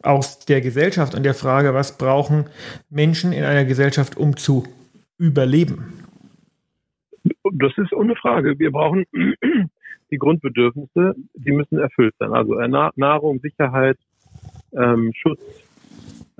aus 0.02 0.40
der 0.40 0.62
Gesellschaft 0.62 1.16
und 1.16 1.24
der 1.24 1.34
Frage, 1.34 1.74
was 1.74 1.98
brauchen 1.98 2.46
Menschen 2.90 3.34
in 3.34 3.44
einer 3.44 3.66
Gesellschaft, 3.66 4.16
um 4.16 4.38
zu 4.38 4.64
überleben? 5.18 5.94
Das 7.52 7.78
ist 7.78 7.92
ohne 7.92 8.16
Frage. 8.16 8.58
Wir 8.58 8.72
brauchen 8.72 9.04
die 10.12 10.18
Grundbedürfnisse, 10.18 11.14
die 11.34 11.52
müssen 11.52 11.78
erfüllt 11.78 12.16
sein. 12.20 12.32
Also 12.32 12.54
Nahrung, 12.56 13.42
Sicherheit, 13.42 13.98
ähm, 14.72 15.12
Schutz, 15.14 15.42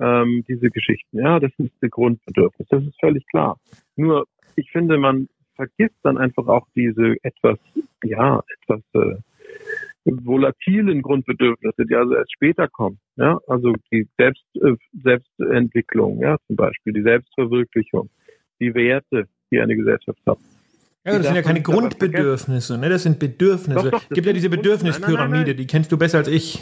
ähm, 0.00 0.44
diese 0.48 0.70
Geschichten. 0.70 1.18
Ja, 1.18 1.38
das 1.38 1.52
ist 1.58 1.72
der 1.82 1.90
Grundbedürfnis. 1.90 2.66
Das 2.68 2.82
ist 2.82 2.98
völlig 3.00 3.26
klar. 3.26 3.58
Nur, 3.96 4.26
ich 4.56 4.70
finde, 4.70 4.98
man 4.98 5.28
vergisst 5.54 5.98
dann 6.02 6.18
einfach 6.18 6.46
auch 6.46 6.66
diese 6.74 7.16
etwas, 7.22 7.58
ja, 8.02 8.42
etwas, 8.62 8.80
äh, 8.94 9.16
volatilen 10.04 11.02
Grundbedürfnisse, 11.02 11.84
die 11.84 11.94
also 11.94 12.14
erst 12.14 12.32
später 12.32 12.68
kommen. 12.68 12.98
Ja, 13.16 13.38
also 13.46 13.74
die 13.92 14.08
Selbst, 14.16 14.44
äh, 14.54 14.74
Selbstentwicklung, 15.02 16.20
ja, 16.20 16.38
zum 16.46 16.56
Beispiel 16.56 16.94
die 16.94 17.02
Selbstverwirklichung, 17.02 18.08
die 18.60 18.74
Werte, 18.74 19.28
die 19.50 19.60
eine 19.60 19.76
Gesellschaft 19.76 20.20
hat. 20.26 20.38
Ja, 21.04 21.16
das 21.16 21.26
sind 21.26 21.36
ja 21.36 21.42
keine 21.42 21.62
Grundbedürfnisse, 21.62 22.78
ne? 22.78 22.88
Das 22.88 23.02
sind 23.02 23.18
Bedürfnisse. 23.18 23.84
Doch, 23.84 23.90
doch, 23.90 24.02
es 24.02 24.14
gibt 24.14 24.26
ja 24.26 24.32
diese 24.32 24.50
Bedürfnispyramide, 24.50 25.54
die 25.54 25.66
kennst 25.66 25.90
du 25.92 25.98
besser 25.98 26.18
als 26.18 26.28
ich. 26.28 26.60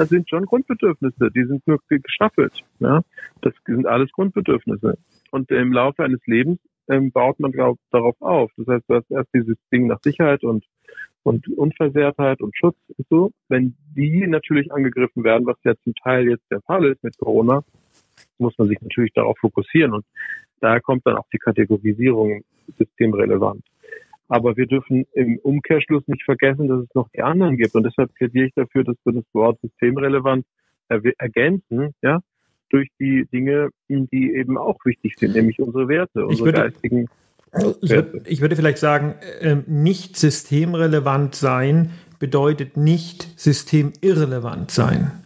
Das 0.00 0.08
sind 0.08 0.30
schon 0.30 0.46
Grundbedürfnisse, 0.46 1.30
die 1.30 1.44
sind 1.44 1.66
nur 1.66 1.78
gestaffelt. 1.86 2.54
Ja? 2.78 3.02
Das 3.42 3.52
sind 3.66 3.86
alles 3.86 4.10
Grundbedürfnisse. 4.12 4.96
Und 5.30 5.50
im 5.50 5.74
Laufe 5.74 6.02
eines 6.02 6.20
Lebens 6.24 6.58
ähm, 6.88 7.12
baut 7.12 7.38
man 7.38 7.52
glaub, 7.52 7.78
darauf 7.90 8.16
auf. 8.22 8.50
Das 8.56 8.66
heißt, 8.66 8.84
du 8.88 8.94
hast 8.94 9.10
erst 9.10 9.28
dieses 9.34 9.58
Ding 9.70 9.88
nach 9.88 10.00
Sicherheit 10.02 10.42
und 10.42 10.64
und 11.22 11.46
Unversehrtheit 11.48 12.40
und 12.40 12.56
Schutz 12.56 12.78
und 12.96 13.06
so, 13.10 13.30
wenn 13.50 13.76
die 13.94 14.26
natürlich 14.26 14.72
angegriffen 14.72 15.22
werden, 15.22 15.46
was 15.46 15.58
ja 15.64 15.74
zum 15.84 15.94
Teil 15.96 16.26
jetzt 16.26 16.50
der 16.50 16.62
Fall 16.62 16.86
ist 16.86 17.04
mit 17.04 17.18
Corona, 17.18 17.62
muss 18.38 18.56
man 18.56 18.68
sich 18.68 18.80
natürlich 18.80 19.12
darauf 19.12 19.36
fokussieren 19.36 19.92
und 19.92 20.06
daher 20.60 20.80
kommt 20.80 21.06
dann 21.06 21.18
auch 21.18 21.28
die 21.30 21.38
Kategorisierung 21.38 22.42
systemrelevant. 22.78 23.62
Aber 24.30 24.56
wir 24.56 24.66
dürfen 24.66 25.06
im 25.12 25.38
Umkehrschluss 25.38 26.06
nicht 26.06 26.22
vergessen, 26.22 26.68
dass 26.68 26.84
es 26.84 26.94
noch 26.94 27.08
die 27.10 27.20
anderen 27.20 27.56
gibt. 27.56 27.74
Und 27.74 27.82
deshalb 27.82 28.14
plädiere 28.14 28.46
ich 28.46 28.54
dafür, 28.54 28.84
dass 28.84 28.96
wir 29.04 29.12
das 29.12 29.24
Wort 29.32 29.60
systemrelevant 29.60 30.46
ergänzen, 30.88 31.94
ja, 32.00 32.20
durch 32.70 32.88
die 33.00 33.26
Dinge, 33.32 33.70
die 33.88 34.32
eben 34.32 34.56
auch 34.56 34.78
wichtig 34.84 35.16
sind, 35.18 35.34
nämlich 35.34 35.60
unsere 35.60 35.88
Werte, 35.88 36.24
unsere 36.24 36.46
würde, 36.46 36.58
geistigen 36.62 37.08
ich, 37.82 37.92
ich 38.26 38.40
würde 38.40 38.54
vielleicht 38.54 38.78
sagen, 38.78 39.16
ähm, 39.40 39.64
nicht 39.66 40.16
systemrelevant 40.16 41.34
sein 41.34 41.90
bedeutet 42.20 42.76
nicht 42.76 43.38
systemirrelevant 43.40 44.70
sein. 44.70 45.24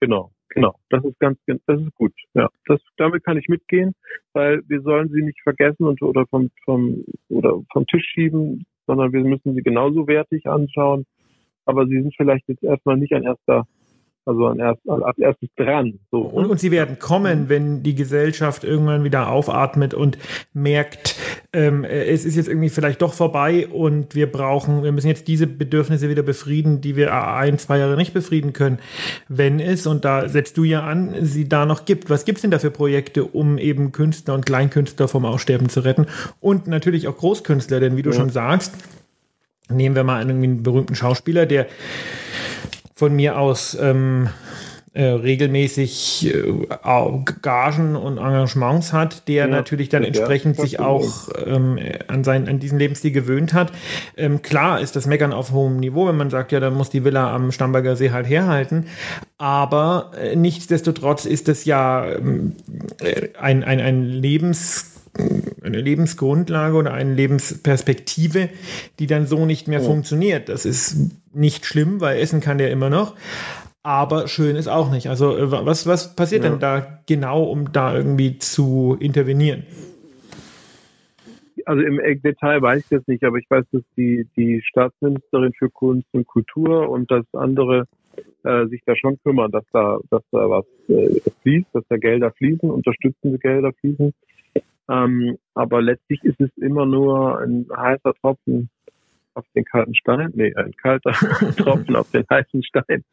Genau, 0.00 0.30
genau. 0.50 0.74
Das 0.90 1.04
ist 1.04 1.18
ganz, 1.18 1.38
das 1.46 1.80
ist 1.80 1.94
gut. 1.94 2.12
Ja, 2.34 2.48
das, 2.66 2.80
damit 2.96 3.24
kann 3.24 3.38
ich 3.38 3.48
mitgehen, 3.48 3.94
weil 4.32 4.62
wir 4.68 4.80
sollen 4.82 5.08
sie 5.08 5.22
nicht 5.22 5.40
vergessen 5.42 5.84
und 5.84 6.00
oder 6.02 6.26
vom, 6.26 6.50
vom 6.64 7.04
oder 7.28 7.60
vom 7.72 7.86
Tisch 7.86 8.06
schieben, 8.12 8.66
sondern 8.86 9.12
wir 9.12 9.24
müssen 9.24 9.54
sie 9.54 9.62
genauso 9.62 10.06
wertig 10.06 10.46
anschauen. 10.46 11.06
Aber 11.64 11.86
sie 11.86 12.00
sind 12.00 12.14
vielleicht 12.16 12.48
jetzt 12.48 12.62
erstmal 12.62 12.96
nicht 12.96 13.12
an 13.12 13.22
erster 13.22 13.66
also 14.26 14.54
erst, 14.54 14.88
als 14.88 15.18
erstes 15.18 15.48
dran. 15.56 15.98
So. 16.10 16.20
Und, 16.20 16.46
und, 16.46 16.60
sie 16.60 16.70
werden 16.70 16.98
kommen, 16.98 17.48
wenn 17.48 17.82
die 17.82 17.94
Gesellschaft 17.94 18.64
irgendwann 18.64 19.02
wieder 19.04 19.30
aufatmet 19.30 19.94
und 19.94 20.18
merkt, 20.52 21.16
ähm, 21.52 21.84
es 21.84 22.24
ist 22.24 22.36
jetzt 22.36 22.48
irgendwie 22.48 22.68
vielleicht 22.68 23.02
doch 23.02 23.12
vorbei 23.12 23.66
und 23.66 24.14
wir 24.14 24.30
brauchen, 24.30 24.84
wir 24.84 24.92
müssen 24.92 25.08
jetzt 25.08 25.26
diese 25.26 25.48
Bedürfnisse 25.48 26.08
wieder 26.08 26.22
befrieden, 26.22 26.80
die 26.80 26.94
wir 26.94 27.12
ein, 27.12 27.58
zwei 27.58 27.78
Jahre 27.78 27.96
nicht 27.96 28.14
befrieden 28.14 28.52
können. 28.52 28.78
Wenn 29.28 29.58
es, 29.58 29.86
und 29.86 30.04
da 30.04 30.28
setzt 30.28 30.56
du 30.56 30.64
ja 30.64 30.84
an, 30.84 31.14
sie 31.22 31.48
da 31.48 31.66
noch 31.66 31.84
gibt. 31.84 32.08
Was 32.08 32.24
gibt 32.24 32.38
es 32.38 32.42
denn 32.42 32.52
da 32.52 32.60
für 32.60 32.70
Projekte, 32.70 33.24
um 33.24 33.58
eben 33.58 33.90
Künstler 33.90 34.34
und 34.34 34.46
Kleinkünstler 34.46 35.08
vom 35.08 35.24
Aussterben 35.24 35.68
zu 35.68 35.80
retten? 35.80 36.06
Und 36.38 36.68
natürlich 36.68 37.08
auch 37.08 37.16
Großkünstler, 37.16 37.80
denn 37.80 37.96
wie 37.96 38.02
du 38.02 38.10
ja. 38.10 38.16
schon 38.16 38.30
sagst, 38.30 38.74
nehmen 39.68 39.96
wir 39.96 40.04
mal 40.04 40.20
einen, 40.20 40.42
einen 40.42 40.62
berühmten 40.62 40.94
Schauspieler, 40.94 41.46
der 41.46 41.66
von 42.94 43.16
mir 43.16 43.38
aus 43.38 43.76
ähm, 43.80 44.28
äh, 44.92 45.04
regelmäßig 45.04 46.34
äh, 46.34 46.52
Gagen 47.42 47.94
und 47.94 48.18
Engagements 48.18 48.92
hat, 48.92 49.28
der 49.28 49.44
ja, 49.44 49.46
natürlich 49.46 49.88
dann 49.88 50.02
entsprechend 50.02 50.56
sich 50.56 50.80
auch 50.80 51.28
ähm, 51.46 51.78
an, 52.08 52.24
sein, 52.24 52.48
an 52.48 52.58
diesen 52.58 52.76
Lebensstil 52.78 53.12
gewöhnt 53.12 53.54
hat. 53.54 53.70
Ähm, 54.16 54.42
klar 54.42 54.80
ist 54.80 54.96
das 54.96 55.06
Meckern 55.06 55.32
auf 55.32 55.52
hohem 55.52 55.76
Niveau, 55.76 56.08
wenn 56.08 56.16
man 56.16 56.30
sagt, 56.30 56.50
ja, 56.50 56.58
dann 56.58 56.74
muss 56.74 56.90
die 56.90 57.04
Villa 57.04 57.32
am 57.32 57.52
Stamberger 57.52 57.94
See 57.94 58.10
halt 58.10 58.28
herhalten. 58.28 58.86
Aber 59.38 60.10
äh, 60.20 60.34
nichtsdestotrotz 60.34 61.24
ist 61.24 61.48
es 61.48 61.64
ja 61.64 62.06
ähm, 62.06 62.56
ein, 63.38 63.62
ein, 63.62 63.80
ein 63.80 64.02
Lebens 64.02 64.86
eine 65.62 65.80
Lebensgrundlage 65.80 66.76
oder 66.76 66.94
eine 66.94 67.14
Lebensperspektive, 67.14 68.48
die 68.98 69.06
dann 69.06 69.26
so 69.26 69.44
nicht 69.44 69.68
mehr 69.68 69.82
oh. 69.82 69.86
funktioniert. 69.86 70.48
Das 70.48 70.64
ist 70.64 70.96
nicht 71.32 71.66
schlimm, 71.66 72.00
weil 72.00 72.20
essen 72.20 72.40
kann 72.40 72.58
der 72.58 72.70
immer 72.70 72.90
noch. 72.90 73.14
Aber 73.82 74.28
schön 74.28 74.56
ist 74.56 74.68
auch 74.68 74.90
nicht. 74.90 75.08
Also 75.08 75.36
äh, 75.36 75.50
was, 75.50 75.86
was 75.86 76.14
passiert 76.14 76.44
ja. 76.44 76.50
denn 76.50 76.60
da 76.60 77.00
genau, 77.06 77.44
um 77.44 77.72
da 77.72 77.96
irgendwie 77.96 78.38
zu 78.38 78.96
intervenieren? 79.00 79.64
Also 81.64 81.82
im 81.82 81.98
Detail 82.22 82.62
weiß 82.62 82.84
ich 82.84 82.90
jetzt 82.90 83.08
nicht, 83.08 83.22
aber 83.24 83.38
ich 83.38 83.48
weiß, 83.48 83.64
dass 83.72 83.82
die, 83.96 84.26
die 84.36 84.62
Staatsministerin 84.62 85.52
für 85.58 85.70
Kunst 85.70 86.08
und 86.12 86.26
Kultur 86.26 86.88
und 86.88 87.10
das 87.10 87.24
andere 87.32 87.86
äh, 88.44 88.66
sich 88.66 88.82
da 88.86 88.96
schon 88.96 89.18
kümmern, 89.22 89.50
dass 89.50 89.64
da, 89.72 89.98
dass 90.10 90.22
da 90.32 90.50
was 90.50 90.64
äh, 90.88 91.20
fließt, 91.42 91.68
dass 91.72 91.84
da 91.88 91.96
Gelder 91.96 92.32
fließen, 92.32 92.70
unterstützende 92.70 93.38
Gelder 93.38 93.72
fließen. 93.80 94.12
Ähm, 94.88 95.38
aber 95.54 95.82
letztlich 95.82 96.24
ist 96.24 96.40
es 96.40 96.50
immer 96.56 96.86
nur 96.86 97.38
ein 97.38 97.66
heißer 97.74 98.14
Tropfen 98.20 98.68
auf 99.34 99.44
den 99.54 99.64
kalten 99.64 99.94
Stein. 99.94 100.32
Nee, 100.34 100.54
ein 100.54 100.72
kalter 100.72 101.12
Tropfen 101.56 101.96
auf 101.96 102.10
den 102.10 102.24
heißen 102.28 102.62
Stein. 102.62 103.04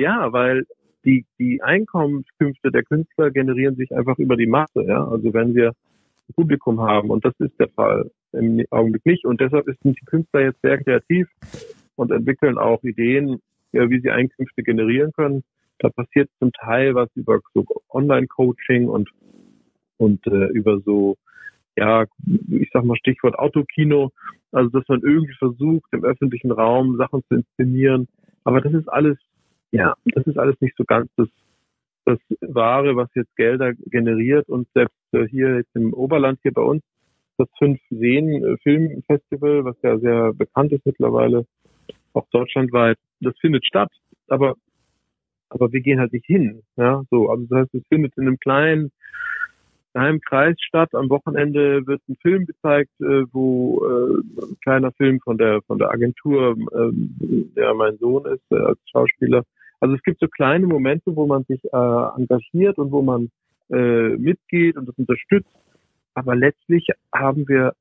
Ja, 0.00 0.32
weil 0.32 0.64
die, 1.04 1.26
die 1.38 1.62
Einkommenskünfte 1.62 2.70
der 2.70 2.84
Künstler 2.84 3.30
generieren 3.30 3.76
sich 3.76 3.94
einfach 3.94 4.16
über 4.18 4.34
die 4.34 4.46
Masse. 4.46 4.82
Ja? 4.82 5.06
Also 5.06 5.34
wenn 5.34 5.54
wir 5.54 5.68
ein 5.68 6.34
Publikum 6.34 6.80
haben, 6.80 7.10
und 7.10 7.22
das 7.22 7.34
ist 7.38 7.52
der 7.60 7.68
Fall 7.68 8.10
im 8.32 8.64
Augenblick 8.70 9.04
nicht. 9.04 9.26
Und 9.26 9.42
deshalb 9.42 9.66
sind 9.66 10.00
die 10.00 10.04
Künstler 10.06 10.40
jetzt 10.40 10.62
sehr 10.62 10.82
kreativ 10.82 11.28
und 11.96 12.12
entwickeln 12.12 12.56
auch 12.56 12.82
Ideen, 12.82 13.42
wie 13.72 14.00
sie 14.00 14.10
Einkünfte 14.10 14.62
generieren 14.62 15.12
können. 15.12 15.44
Da 15.80 15.90
passiert 15.90 16.30
zum 16.38 16.50
Teil 16.52 16.94
was 16.94 17.10
über 17.14 17.40
so 17.52 17.66
Online-Coaching 17.90 18.88
und 18.88 19.10
und 19.98 20.26
äh, 20.26 20.46
über 20.46 20.80
so, 20.80 21.18
ja, 21.76 22.06
ich 22.48 22.70
sag 22.72 22.84
mal 22.84 22.96
Stichwort 22.96 23.38
Autokino, 23.38 24.12
also 24.50 24.70
dass 24.70 24.88
man 24.88 25.02
irgendwie 25.02 25.34
versucht, 25.34 25.92
im 25.92 26.04
öffentlichen 26.04 26.52
Raum 26.52 26.96
Sachen 26.96 27.22
zu 27.28 27.34
inszenieren. 27.34 28.08
Aber 28.44 28.62
das 28.62 28.72
ist 28.72 28.88
alles, 28.88 29.18
ja, 29.72 29.94
das 30.04 30.26
ist 30.26 30.38
alles 30.38 30.60
nicht 30.60 30.76
so 30.76 30.84
ganz 30.84 31.10
das, 31.16 31.28
das 32.04 32.18
Wahre, 32.40 32.96
was 32.96 33.08
jetzt 33.14 33.34
Gelder 33.36 33.72
generiert. 33.74 34.48
Und 34.48 34.68
selbst 34.74 34.96
äh, 35.12 35.26
hier 35.26 35.56
jetzt 35.56 35.74
im 35.74 35.94
Oberland, 35.94 36.38
hier 36.42 36.52
bei 36.52 36.62
uns, 36.62 36.82
das 37.38 37.48
Fünf 37.58 37.80
Seen 37.90 38.58
Filmfestival, 38.62 39.64
was 39.64 39.76
ja 39.82 39.98
sehr 39.98 40.32
bekannt 40.34 40.72
ist 40.72 40.84
mittlerweile, 40.84 41.46
auch 42.12 42.26
deutschlandweit, 42.30 42.98
das 43.20 43.34
findet 43.40 43.64
statt. 43.64 43.90
Aber 44.28 44.56
aber 45.50 45.72
wir 45.72 45.80
gehen 45.80 45.98
halt 45.98 46.12
nicht 46.12 46.26
hin. 46.26 46.62
Ja, 46.76 47.02
so. 47.10 47.28
Also 47.28 47.44
das 47.46 47.60
heißt, 47.60 47.74
es 47.74 47.82
findet 47.88 48.16
in 48.16 48.26
einem 48.26 48.38
kleinen 48.38 48.92
einem 49.92 50.20
Kreis 50.20 50.56
statt. 50.60 50.94
Am 50.94 51.10
Wochenende 51.10 51.84
wird 51.86 52.00
ein 52.08 52.16
Film 52.22 52.46
gezeigt, 52.46 52.92
äh, 53.00 53.24
wo 53.32 53.84
äh, 53.84 54.44
ein 54.44 54.56
kleiner 54.62 54.92
Film 54.92 55.20
von 55.20 55.36
der 55.36 55.62
von 55.62 55.78
der 55.78 55.90
Agentur, 55.90 56.56
äh, 56.72 56.92
der 57.56 57.74
mein 57.74 57.98
Sohn 57.98 58.24
ist 58.26 58.44
äh, 58.50 58.56
als 58.56 58.78
Schauspieler. 58.90 59.44
Also 59.80 59.94
es 59.94 60.02
gibt 60.02 60.20
so 60.20 60.28
kleine 60.28 60.66
Momente, 60.66 61.16
wo 61.16 61.26
man 61.26 61.44
sich 61.44 61.62
äh, 61.64 61.76
engagiert 62.16 62.78
und 62.78 62.92
wo 62.92 63.02
man 63.02 63.30
äh, 63.70 64.10
mitgeht 64.16 64.76
und 64.76 64.88
das 64.88 64.96
unterstützt. 64.96 65.50
Aber 66.14 66.36
letztlich 66.36 66.88
haben 67.14 67.48
wir 67.48 67.74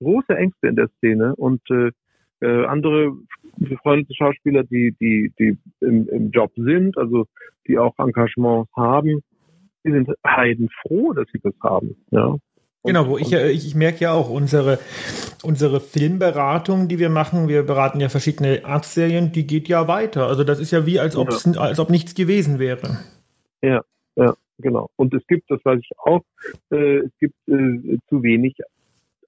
große 0.00 0.36
Ängste 0.36 0.68
in 0.68 0.76
der 0.76 0.88
Szene 0.98 1.34
und 1.36 1.62
äh, 1.70 1.92
äh, 2.40 2.64
andere 2.66 3.12
befreundete 3.56 4.14
Schauspieler, 4.14 4.64
die 4.64 4.94
die 5.00 5.32
die 5.38 5.56
im, 5.80 6.08
im 6.08 6.30
Job 6.30 6.50
sind, 6.56 6.98
also 6.98 7.26
die 7.68 7.78
auch 7.78 7.96
Engagements 7.98 8.70
haben, 8.74 9.22
die 9.84 9.92
sind 9.92 10.10
heidenfroh, 10.26 11.12
dass 11.12 11.28
sie 11.32 11.40
das 11.40 11.54
haben. 11.62 11.96
Ja. 12.10 12.36
Genau, 12.84 13.08
wo 13.08 13.18
ich, 13.18 13.32
ich, 13.32 13.66
ich 13.66 13.74
merke 13.74 14.00
ja 14.00 14.12
auch 14.12 14.30
unsere, 14.30 14.78
unsere 15.42 15.80
Filmberatung, 15.80 16.88
die 16.88 16.98
wir 16.98 17.10
machen, 17.10 17.48
wir 17.48 17.62
beraten 17.62 18.00
ja 18.00 18.08
verschiedene 18.08 18.64
Arztserien, 18.64 19.32
die 19.32 19.46
geht 19.46 19.68
ja 19.68 19.88
weiter. 19.88 20.26
Also 20.26 20.44
das 20.44 20.60
ist 20.60 20.70
ja 20.70 20.86
wie, 20.86 21.00
als, 21.00 21.14
ja. 21.14 21.60
als 21.60 21.78
ob 21.78 21.90
nichts 21.90 22.14
gewesen 22.14 22.58
wäre. 22.58 22.98
Ja, 23.62 23.82
ja, 24.16 24.34
genau. 24.58 24.90
Und 24.96 25.14
es 25.14 25.26
gibt, 25.26 25.50
das 25.50 25.64
weiß 25.64 25.80
ich 25.80 25.90
auch, 25.98 26.22
äh, 26.70 26.98
es 26.98 27.10
gibt 27.18 27.36
äh, 27.48 27.98
zu 28.08 28.22
wenig 28.22 28.56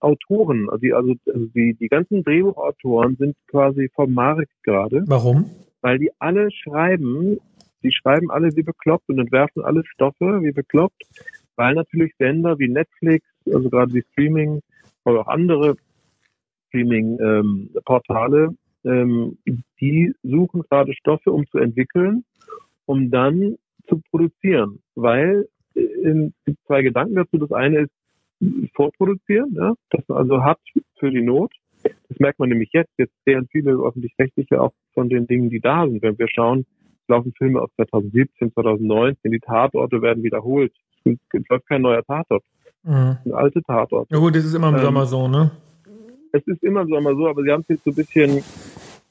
Autoren. 0.01 0.69
Also, 0.69 0.79
die, 0.79 0.93
also 0.93 1.15
die, 1.27 1.75
die 1.75 1.89
ganzen 1.89 2.23
Drehbuchautoren 2.25 3.17
sind 3.17 3.37
quasi 3.49 3.91
vom 3.95 4.13
Markt 4.13 4.51
gerade. 4.63 5.03
Warum? 5.07 5.51
Weil 5.81 5.99
die 5.99 6.11
alle 6.19 6.51
schreiben 6.51 7.39
die 7.85 7.93
schreiben 7.93 8.31
alle 8.31 8.57
wie 8.57 8.63
bekloppt 8.63 9.09
und 9.09 9.19
entwerfen 9.19 9.63
alle 9.63 9.85
Stoffe 9.87 10.43
wie 10.43 10.53
bekloppt, 10.53 11.05
weil 11.55 11.75
natürlich 11.75 12.15
Sender 12.19 12.59
wie 12.59 12.69
Netflix, 12.69 13.25
also 13.53 13.71
gerade 13.71 13.93
die 13.93 14.05
Streaming 14.13 14.61
oder 15.05 15.21
auch 15.21 15.29
andere 15.29 15.77
Streaming-Portale, 16.69 18.55
ähm, 18.85 19.39
ähm, 19.47 19.63
die 19.81 20.15
suchen 20.23 20.63
gerade 20.63 20.95
Stoffe, 20.95 21.31
um 21.31 21.47
zu 21.49 21.59
entwickeln, 21.59 22.25
um 22.87 23.11
dann 23.11 23.57
zu 23.89 24.01
produzieren, 24.11 24.81
weil 24.95 25.49
äh, 25.75 25.81
es 25.81 26.33
gibt 26.45 26.59
zwei 26.67 26.83
Gedanken 26.83 27.15
dazu. 27.15 27.39
Das 27.39 27.53
eine 27.53 27.81
ist 27.81 27.93
vorproduzieren, 28.75 29.55
ja, 29.55 29.75
dass 29.91 30.07
man 30.09 30.19
also 30.19 30.43
hat 30.43 30.59
für 30.99 31.11
die 31.11 31.23
Not. 31.23 31.53
Das 31.83 32.19
merkt 32.19 32.39
man 32.39 32.49
nämlich 32.49 32.71
jetzt. 32.73 32.93
Jetzt 32.99 33.15
sehen 33.25 33.47
viele 33.51 33.73
öffentlich-rechtliche 33.73 34.61
auch 34.61 34.73
von 34.95 35.09
den 35.09 35.27
Dingen, 35.27 35.51
die 35.51 35.61
da 35.61 35.87
sind. 35.87 36.03
Wenn 36.03 36.19
wir 36.19 36.29
schauen, 36.29 36.67
laufen 37.09 37.33
Filme 37.37 37.61
aus 37.61 37.71
2017, 37.77 38.53
2019, 38.53 39.31
die 39.31 39.41
Tatorte 39.41 40.01
werden 40.01 40.23
wiederholt. 40.23 40.73
Es 41.05 41.19
läuft 41.49 41.67
kein 41.69 41.83
neuer 41.83 42.03
Tatort. 42.03 42.43
Mhm. 42.85 43.17
Ein 43.25 43.33
alte 43.33 43.63
Tatort. 43.63 44.11
Ja 44.11 44.19
gut, 44.19 44.37
das 44.37 44.45
ist 44.45 44.55
immer 44.55 44.69
im 44.69 44.77
ähm, 44.77 44.83
Sommer 44.83 45.07
so, 45.07 45.27
ne? 45.27 45.51
Es 46.33 46.47
ist 46.47 46.63
immer 46.63 46.83
im 46.83 46.89
Sommer 46.89 47.15
so, 47.15 47.29
aber 47.29 47.43
sie 47.43 47.51
haben 47.51 47.63
es 47.63 47.69
jetzt 47.69 47.85
so 47.85 47.91
ein 47.91 47.97
bisschen 47.97 48.43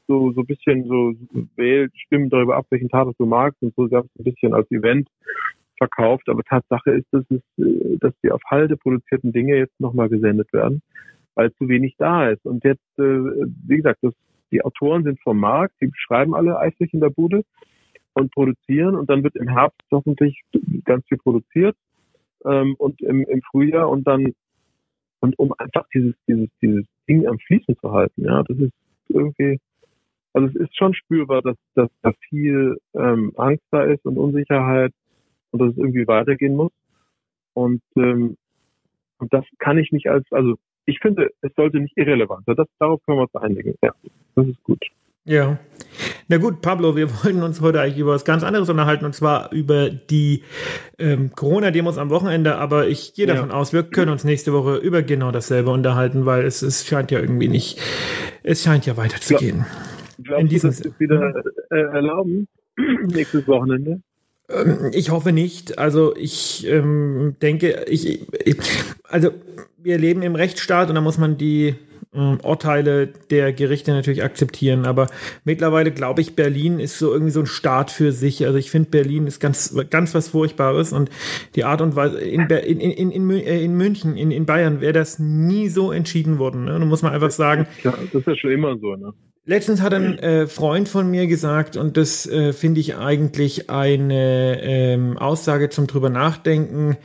so, 0.07 0.31
so 0.33 0.41
ein 0.41 0.45
bisschen 0.45 0.85
so 0.87 1.13
wählt, 1.55 1.91
stimmen 1.95 2.29
darüber 2.29 2.57
ab, 2.57 2.65
welchen 2.69 2.89
Tatort 2.89 3.15
du 3.17 3.25
magst 3.25 3.61
und 3.61 3.73
so, 3.75 3.87
sie 3.87 3.95
haben 3.95 4.09
es 4.13 4.19
ein 4.19 4.31
bisschen 4.31 4.53
als 4.53 4.69
Event 4.71 5.07
verkauft, 5.77 6.29
aber 6.29 6.43
Tatsache 6.43 6.91
ist, 6.91 7.07
dass, 7.11 7.23
es, 7.29 7.41
äh, 7.57 7.97
dass 7.99 8.13
die 8.23 8.31
auf 8.31 8.41
Halde 8.45 8.77
produzierten 8.77 9.31
Dinge 9.31 9.57
jetzt 9.57 9.79
nochmal 9.79 10.09
gesendet 10.09 10.51
werden, 10.53 10.81
weil 11.35 11.51
zu 11.53 11.67
wenig 11.67 11.95
da 11.97 12.29
ist. 12.29 12.45
Und 12.45 12.63
jetzt, 12.63 12.83
äh, 12.97 13.01
wie 13.01 13.77
gesagt, 13.77 13.99
das, 14.01 14.13
die 14.51 14.63
Autoren 14.63 15.03
sind 15.03 15.19
vom 15.21 15.39
Markt, 15.39 15.73
die 15.81 15.89
schreiben 15.95 16.35
alle 16.35 16.59
eifrig 16.59 16.93
in 16.93 16.99
der 16.99 17.09
Bude 17.09 17.43
und 18.13 18.31
produzieren 18.31 18.95
und 18.95 19.09
dann 19.09 19.23
wird 19.23 19.35
im 19.35 19.47
Herbst 19.47 19.81
hoffentlich 19.91 20.43
ganz 20.85 21.05
viel 21.07 21.17
produziert 21.17 21.75
ähm, 22.45 22.75
und 22.77 23.01
im, 23.01 23.23
im 23.23 23.41
Frühjahr 23.41 23.89
und 23.89 24.05
dann 24.05 24.33
und 25.19 25.39
um 25.39 25.53
einfach 25.57 25.85
dieses 25.93 26.13
dieses 26.27 26.49
dieses 26.61 26.85
Ding 27.07 27.27
am 27.27 27.39
Fließen 27.39 27.77
zu 27.77 27.91
halten, 27.91 28.23
ja, 28.25 28.43
das 28.43 28.57
ist 28.57 28.73
irgendwie 29.09 29.59
also 30.33 30.47
es 30.47 30.55
ist 30.55 30.75
schon 30.75 30.93
spürbar, 30.95 31.41
dass, 31.41 31.57
dass 31.75 31.89
da 32.01 32.11
viel 32.29 32.79
ähm, 32.95 33.33
Angst 33.37 33.63
da 33.69 33.83
ist 33.83 34.03
und 34.05 34.17
Unsicherheit 34.17 34.91
und 35.51 35.61
dass 35.61 35.71
es 35.71 35.77
irgendwie 35.77 36.07
weitergehen 36.07 36.55
muss. 36.55 36.71
Und, 37.53 37.83
ähm, 37.95 38.35
das 39.29 39.45
kann 39.59 39.77
ich 39.77 39.91
nicht 39.91 40.09
als, 40.09 40.25
also 40.31 40.55
ich 40.85 40.99
finde, 40.99 41.29
es 41.41 41.53
sollte 41.55 41.79
nicht 41.79 41.95
irrelevant 41.95 42.45
sein. 42.45 42.55
Das, 42.55 42.67
darauf 42.79 43.01
können 43.05 43.19
wir 43.19 43.29
uns 43.31 43.35
einigen. 43.35 43.75
Ja, 43.81 43.93
das 44.35 44.47
ist 44.47 44.61
gut. 44.63 44.83
Ja. 45.25 45.57
Na 46.27 46.37
gut, 46.37 46.61
Pablo, 46.61 46.95
wir 46.95 47.09
wollen 47.23 47.43
uns 47.43 47.61
heute 47.61 47.79
eigentlich 47.79 47.99
über 47.99 48.11
was 48.11 48.25
ganz 48.25 48.43
anderes 48.43 48.69
unterhalten 48.69 49.05
und 49.05 49.15
zwar 49.15 49.51
über 49.53 49.89
die 49.89 50.43
ähm, 50.97 51.31
Corona-Demos 51.33 51.97
am 51.97 52.09
Wochenende, 52.09 52.55
aber 52.55 52.87
ich 52.87 53.13
gehe 53.13 53.25
davon 53.25 53.49
ja. 53.49 53.55
aus, 53.55 53.71
wir 53.71 53.83
können 53.83 54.11
uns 54.11 54.23
nächste 54.23 54.51
Woche 54.51 54.75
über 54.77 55.01
genau 55.01 55.31
dasselbe 55.31 55.69
unterhalten, 55.69 56.25
weil 56.25 56.45
es, 56.45 56.61
es 56.61 56.85
scheint 56.85 57.11
ja 57.11 57.19
irgendwie 57.19 57.47
nicht, 57.47 57.79
es 58.43 58.63
scheint 58.63 58.85
ja 58.85 58.97
weiterzugehen. 58.97 59.65
Glaub, 60.21 60.39
in 60.39 60.47
diesem 60.47 60.71
du, 60.71 60.93
wieder 60.99 61.33
äh, 61.71 61.75
erlauben 61.75 62.47
nächstes 63.07 63.47
Wochenende? 63.47 64.01
Ähm, 64.49 64.91
ich 64.93 65.09
hoffe 65.09 65.31
nicht. 65.31 65.79
Also 65.79 66.15
ich 66.15 66.67
ähm, 66.67 67.35
denke, 67.41 67.85
ich, 67.87 68.27
ich, 68.45 68.57
also 69.03 69.31
wir 69.77 69.97
leben 69.97 70.21
im 70.21 70.35
Rechtsstaat 70.35 70.89
und 70.89 70.95
da 70.95 71.01
muss 71.01 71.17
man 71.17 71.37
die 71.37 71.75
ähm, 72.15 72.39
Urteile 72.43 73.07
der 73.07 73.53
Gerichte 73.53 73.91
natürlich 73.91 74.23
akzeptieren. 74.23 74.85
Aber 74.85 75.07
mittlerweile 75.43 75.91
glaube 75.91 76.21
ich, 76.21 76.35
Berlin 76.35 76.79
ist 76.79 76.99
so 76.99 77.11
irgendwie 77.11 77.31
so 77.31 77.41
ein 77.41 77.45
Staat 77.45 77.91
für 77.91 78.11
sich. 78.11 78.45
Also 78.45 78.57
ich 78.57 78.71
finde, 78.71 78.89
Berlin 78.89 79.27
ist 79.27 79.39
ganz, 79.39 79.75
ganz 79.89 80.13
was 80.13 80.29
Furchtbares 80.29 80.93
und 80.93 81.09
die 81.55 81.63
Art 81.63 81.81
und 81.81 81.95
Weise 81.95 82.19
in, 82.19 82.41
in, 82.49 82.79
in, 82.79 83.11
in, 83.11 83.29
äh, 83.29 83.63
in 83.63 83.75
München, 83.75 84.15
in, 84.17 84.31
in 84.31 84.45
Bayern 84.45 84.81
wäre 84.81 84.93
das 84.93 85.19
nie 85.19 85.69
so 85.69 85.91
entschieden 85.91 86.39
worden. 86.39 86.65
Ne? 86.65 86.79
Da 86.79 86.85
muss 86.85 87.01
man 87.01 87.13
einfach 87.13 87.31
sagen. 87.31 87.67
Ja, 87.83 87.91
das 87.91 88.13
ist 88.21 88.27
ja 88.27 88.35
schon 88.35 88.51
immer 88.51 88.77
so, 88.77 88.95
ne? 88.95 89.13
Letztens 89.45 89.81
hat 89.81 89.93
ein 89.93 90.17
äh, 90.19 90.47
Freund 90.47 90.87
von 90.87 91.11
mir 91.11 91.27
gesagt, 91.27 91.75
und 91.75 91.97
das 91.97 92.25
äh, 92.25 92.53
finde 92.53 92.79
ich 92.79 92.95
eigentlich 92.95 93.69
eine 93.69 94.61
ähm, 94.61 95.17
Aussage 95.17 95.69
zum 95.69 95.85
drüber 95.85 96.09
nachdenken. 96.09 96.95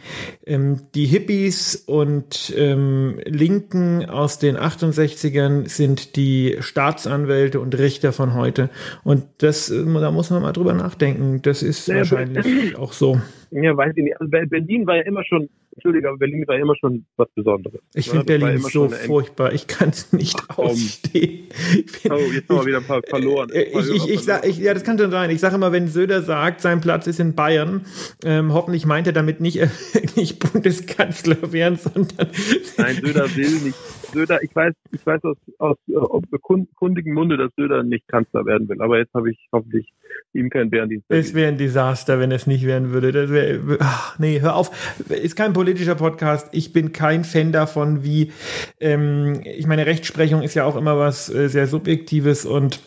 Ähm, 0.46 0.82
die 0.94 1.06
Hippies 1.06 1.74
und 1.74 2.54
ähm, 2.56 3.18
Linken 3.24 4.08
aus 4.08 4.38
den 4.38 4.56
68ern 4.56 5.68
sind 5.68 6.14
die 6.14 6.58
Staatsanwälte 6.60 7.58
und 7.58 7.76
Richter 7.76 8.12
von 8.12 8.34
heute. 8.34 8.70
Und 9.02 9.24
das, 9.38 9.68
äh, 9.70 9.84
da 9.84 10.12
muss 10.12 10.30
man 10.30 10.40
mal 10.40 10.52
drüber 10.52 10.74
nachdenken. 10.74 11.42
Das 11.42 11.64
ist 11.64 11.88
wahrscheinlich 11.88 12.76
auch 12.78 12.92
so. 12.92 13.20
Ja, 13.50 13.76
weiß 13.76 13.92
ich 13.96 14.04
nicht. 14.04 14.20
Also 14.20 14.30
Berlin 14.30 14.86
war 14.86 14.96
ja 14.96 15.02
immer 15.02 15.24
schon 15.24 15.48
Entschuldige, 15.78 16.08
aber 16.08 16.18
Berlin 16.18 16.44
war 16.48 16.56
immer 16.56 16.74
schon 16.74 17.06
was 17.16 17.28
Besonderes. 17.36 17.80
Ich 17.94 18.10
finde 18.10 18.24
Berlin 18.24 18.58
so 18.58 18.88
furchtbar. 18.88 19.52
Ich 19.52 19.68
kann 19.68 19.90
es 19.90 20.12
nicht 20.12 20.36
Ach, 20.48 20.58
ausstehen. 20.58 21.46
Find, 21.52 22.14
oh, 22.14 22.18
jetzt 22.32 22.48
haben 22.48 22.58
wir 22.58 22.66
wieder 22.66 22.78
ein 22.78 22.84
paar 22.84 23.00
verloren. 23.02 23.50
Ich, 23.52 23.74
ich, 23.74 23.94
ich, 23.94 24.10
ich, 24.10 24.20
sag, 24.22 24.44
ich, 24.44 24.58
ja, 24.58 24.74
das 24.74 24.82
kann 24.82 24.98
schon 24.98 25.12
sein. 25.12 25.30
Ich 25.30 25.38
sage 25.38 25.54
immer, 25.54 25.70
wenn 25.70 25.86
Söder 25.86 26.22
sagt, 26.22 26.62
sein 26.62 26.80
Platz 26.80 27.06
ist 27.06 27.20
in 27.20 27.36
Bayern, 27.36 27.86
ähm, 28.24 28.52
hoffentlich 28.52 28.86
meint 28.86 29.06
er 29.06 29.12
damit 29.12 29.40
nicht, 29.40 29.60
äh, 29.60 29.68
nicht 30.16 30.52
Bundeskanzler 30.52 31.52
werden, 31.52 31.78
sondern. 31.78 32.28
Nein, 32.76 32.96
Söder 32.96 33.36
will 33.36 33.50
nicht 33.64 33.78
Söder, 34.12 34.42
ich 34.42 34.54
weiß, 34.56 34.74
ich 34.90 35.06
weiß 35.06 35.22
aus, 35.22 35.36
aus 35.58 35.76
äh, 35.86 36.38
kundigen 36.74 37.14
Munde, 37.14 37.36
dass 37.36 37.52
Söder 37.56 37.84
nicht 37.84 38.08
Kanzler 38.08 38.44
werden 38.46 38.68
will. 38.68 38.82
Aber 38.82 38.98
jetzt 38.98 39.14
habe 39.14 39.30
ich 39.30 39.38
hoffentlich 39.52 39.92
ihm 40.32 40.50
keinen 40.50 40.70
Bärendienst. 40.70 41.06
Es 41.08 41.34
wäre 41.34 41.48
ein 41.48 41.58
Desaster, 41.58 42.18
wenn 42.18 42.32
es 42.32 42.46
nicht 42.46 42.64
werden 42.66 42.92
würde. 42.92 43.12
Das 43.12 43.30
wär, 43.30 43.60
ach, 43.80 44.18
nee, 44.18 44.40
hör 44.40 44.56
auf. 44.56 44.70
Ist 45.08 45.36
kein 45.36 45.52
politischer 45.52 45.94
Podcast. 45.94 46.48
Ich 46.52 46.72
bin 46.72 46.92
kein 46.92 47.24
Fan 47.24 47.52
davon, 47.52 48.04
wie, 48.04 48.32
ähm, 48.80 49.40
ich 49.44 49.66
meine, 49.66 49.86
Rechtsprechung 49.86 50.42
ist 50.42 50.54
ja 50.54 50.64
auch 50.64 50.76
immer 50.76 50.98
was 50.98 51.32
äh, 51.32 51.48
sehr 51.48 51.66
Subjektives 51.66 52.44
und 52.44 52.80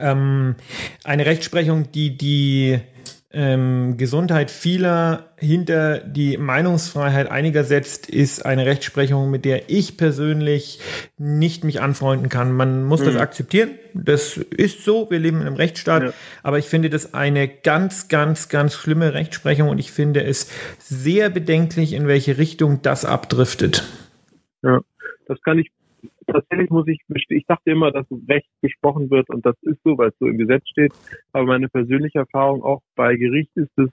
ähm, 0.00 0.54
eine 1.04 1.26
Rechtsprechung, 1.26 1.90
die 1.92 2.16
die 2.16 2.80
ähm, 3.30 3.98
Gesundheit 3.98 4.50
vieler 4.50 5.34
hinter 5.36 5.98
die 5.98 6.38
Meinungsfreiheit 6.38 7.30
einiger 7.30 7.62
setzt, 7.62 8.08
ist 8.08 8.46
eine 8.46 8.64
Rechtsprechung, 8.64 9.30
mit 9.30 9.44
der 9.44 9.68
ich 9.68 9.98
persönlich 9.98 10.80
nicht 11.18 11.62
mich 11.62 11.82
anfreunden 11.82 12.30
kann. 12.30 12.52
Man 12.52 12.84
muss 12.84 13.02
mhm. 13.02 13.06
das 13.06 13.16
akzeptieren. 13.16 13.72
Das 13.92 14.38
ist 14.38 14.84
so. 14.84 15.10
Wir 15.10 15.18
leben 15.18 15.42
in 15.42 15.46
einem 15.46 15.56
Rechtsstaat. 15.56 16.02
Ja. 16.04 16.12
Aber 16.42 16.58
ich 16.58 16.66
finde 16.66 16.88
das 16.88 17.12
eine 17.12 17.48
ganz, 17.48 18.08
ganz, 18.08 18.48
ganz 18.48 18.74
schlimme 18.74 19.12
Rechtsprechung 19.12 19.68
und 19.68 19.78
ich 19.78 19.92
finde 19.92 20.24
es 20.24 20.50
sehr 20.78 21.28
bedenklich, 21.28 21.92
in 21.92 22.06
welche 22.06 22.38
Richtung 22.38 22.80
das 22.80 23.04
abdriftet. 23.04 23.84
Ja, 24.62 24.80
das 25.26 25.40
kann 25.42 25.58
ich 25.58 25.70
tatsächlich 26.26 26.70
muss 26.70 26.86
ich, 26.88 27.00
ich 27.28 27.46
dachte 27.46 27.70
immer, 27.70 27.90
dass 27.90 28.06
Recht 28.28 28.48
gesprochen 28.62 29.10
wird 29.10 29.28
und 29.30 29.44
das 29.44 29.56
ist 29.62 29.78
so, 29.84 29.96
weil 29.98 30.08
es 30.08 30.18
so 30.18 30.26
im 30.26 30.38
Gesetz 30.38 30.68
steht. 30.68 30.92
Aber 31.32 31.46
meine 31.46 31.68
persönliche 31.68 32.20
Erfahrung 32.20 32.62
auch 32.62 32.82
bei 32.94 33.16
Gericht 33.16 33.50
ist 33.56 33.76
es, 33.76 33.90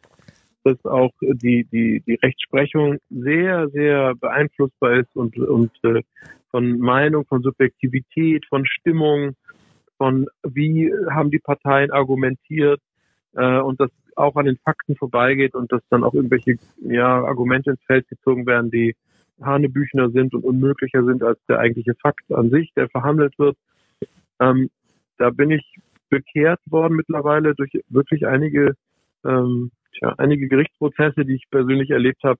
dass 0.63 0.83
auch 0.85 1.11
die, 1.21 1.65
die, 1.71 2.01
die 2.05 2.15
Rechtsprechung 2.15 2.97
sehr, 3.09 3.69
sehr 3.69 4.15
beeinflussbar 4.15 4.99
ist 4.99 5.15
und, 5.15 5.37
und 5.37 5.71
äh, 5.83 6.01
von 6.49 6.79
Meinung, 6.79 7.25
von 7.25 7.41
Subjektivität, 7.43 8.45
von 8.47 8.65
Stimmung, 8.65 9.35
von 9.97 10.27
wie 10.43 10.91
haben 11.09 11.29
die 11.29 11.39
Parteien 11.39 11.91
argumentiert 11.91 12.81
äh, 13.33 13.59
und 13.59 13.79
das 13.79 13.91
auch 14.15 14.35
an 14.35 14.45
den 14.45 14.57
Fakten 14.57 14.95
vorbeigeht 14.95 15.55
und 15.55 15.71
dass 15.71 15.81
dann 15.89 16.03
auch 16.03 16.13
irgendwelche 16.13 16.55
ja, 16.81 17.23
Argumente 17.23 17.71
ins 17.71 17.83
Feld 17.85 18.07
gezogen 18.07 18.45
werden, 18.45 18.71
die 18.71 18.95
Hanebüchner 19.41 20.09
sind 20.11 20.33
und 20.33 20.43
unmöglicher 20.43 21.03
sind 21.03 21.23
als 21.23 21.39
der 21.47 21.59
eigentliche 21.59 21.95
Fakt 21.95 22.31
an 22.31 22.49
sich, 22.49 22.71
der 22.75 22.89
verhandelt 22.89 23.37
wird. 23.37 23.57
Ähm, 24.39 24.69
da 25.17 25.29
bin 25.29 25.51
ich 25.51 25.79
bekehrt 26.09 26.59
worden 26.67 26.95
mittlerweile 26.95 27.55
durch 27.55 27.71
wirklich 27.89 28.27
einige, 28.27 28.75
ähm, 29.25 29.71
tja, 29.97 30.13
einige 30.17 30.47
Gerichtsprozesse, 30.47 31.25
die 31.25 31.35
ich 31.35 31.49
persönlich 31.49 31.89
erlebt 31.89 32.23
habe 32.23 32.39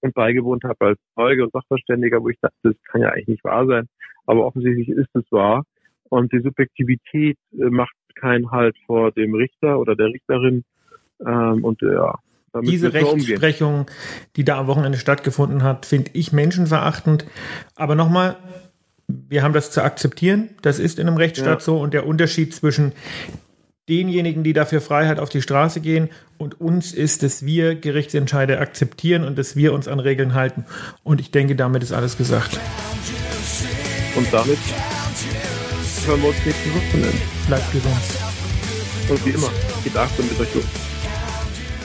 und 0.00 0.14
beigewohnt 0.14 0.64
habe 0.64 0.86
als 0.86 1.00
Zeuge 1.14 1.44
und 1.44 1.52
Sachverständiger, 1.52 2.22
wo 2.22 2.28
ich 2.28 2.40
dachte, 2.40 2.56
das 2.62 2.82
kann 2.84 3.02
ja 3.02 3.10
eigentlich 3.10 3.28
nicht 3.28 3.44
wahr 3.44 3.66
sein. 3.66 3.88
Aber 4.26 4.46
offensichtlich 4.46 4.88
ist 4.88 5.14
es 5.14 5.30
wahr. 5.30 5.64
Und 6.08 6.32
die 6.32 6.40
Subjektivität 6.40 7.38
äh, 7.52 7.70
macht 7.70 7.94
keinen 8.14 8.50
Halt 8.50 8.76
vor 8.86 9.12
dem 9.12 9.34
Richter 9.34 9.78
oder 9.78 9.96
der 9.96 10.08
Richterin. 10.08 10.64
Ähm, 11.24 11.64
und 11.64 11.80
ja, 11.82 12.14
diese 12.60 12.92
Rechtsprechung, 12.92 13.86
die 14.36 14.44
da 14.44 14.58
am 14.58 14.66
Wochenende 14.66 14.98
stattgefunden 14.98 15.62
hat, 15.62 15.86
finde 15.86 16.10
ich 16.14 16.32
menschenverachtend. 16.32 17.24
Aber 17.76 17.94
nochmal, 17.94 18.36
wir 19.08 19.42
haben 19.42 19.54
das 19.54 19.70
zu 19.70 19.82
akzeptieren. 19.82 20.50
Das 20.62 20.78
ist 20.78 20.98
in 20.98 21.08
einem 21.08 21.16
Rechtsstaat 21.16 21.60
ja. 21.60 21.64
so. 21.64 21.80
Und 21.80 21.94
der 21.94 22.06
Unterschied 22.06 22.54
zwischen 22.54 22.92
denjenigen, 23.88 24.44
die 24.44 24.52
dafür 24.52 24.80
Freiheit 24.80 25.18
auf 25.18 25.28
die 25.28 25.42
Straße 25.42 25.80
gehen 25.80 26.08
und 26.38 26.60
uns 26.60 26.92
ist, 26.92 27.22
dass 27.22 27.44
wir 27.44 27.74
Gerichtsentscheide 27.74 28.58
akzeptieren 28.58 29.24
und 29.24 29.38
dass 29.38 29.56
wir 29.56 29.72
uns 29.72 29.88
an 29.88 30.00
Regeln 30.00 30.34
halten. 30.34 30.64
Und 31.02 31.20
ich 31.20 31.30
denke, 31.30 31.56
damit 31.56 31.82
ist 31.82 31.92
alles 31.92 32.16
gesagt. 32.16 32.58
Und 34.14 34.32
damit 34.32 34.58
hören 36.06 36.22
wir 36.22 36.28
uns 36.28 36.44
nächsten 36.44 36.70
Wochenende. 36.74 37.18
Bleibt 37.46 37.72
gesund. 37.72 37.94
Und 39.08 39.26
wie 39.26 39.30
immer, 39.30 39.50
geht 39.82 39.96
achtsam 39.96 40.26
mit 40.28 40.38
euch 40.38 40.54
um. 40.54 40.91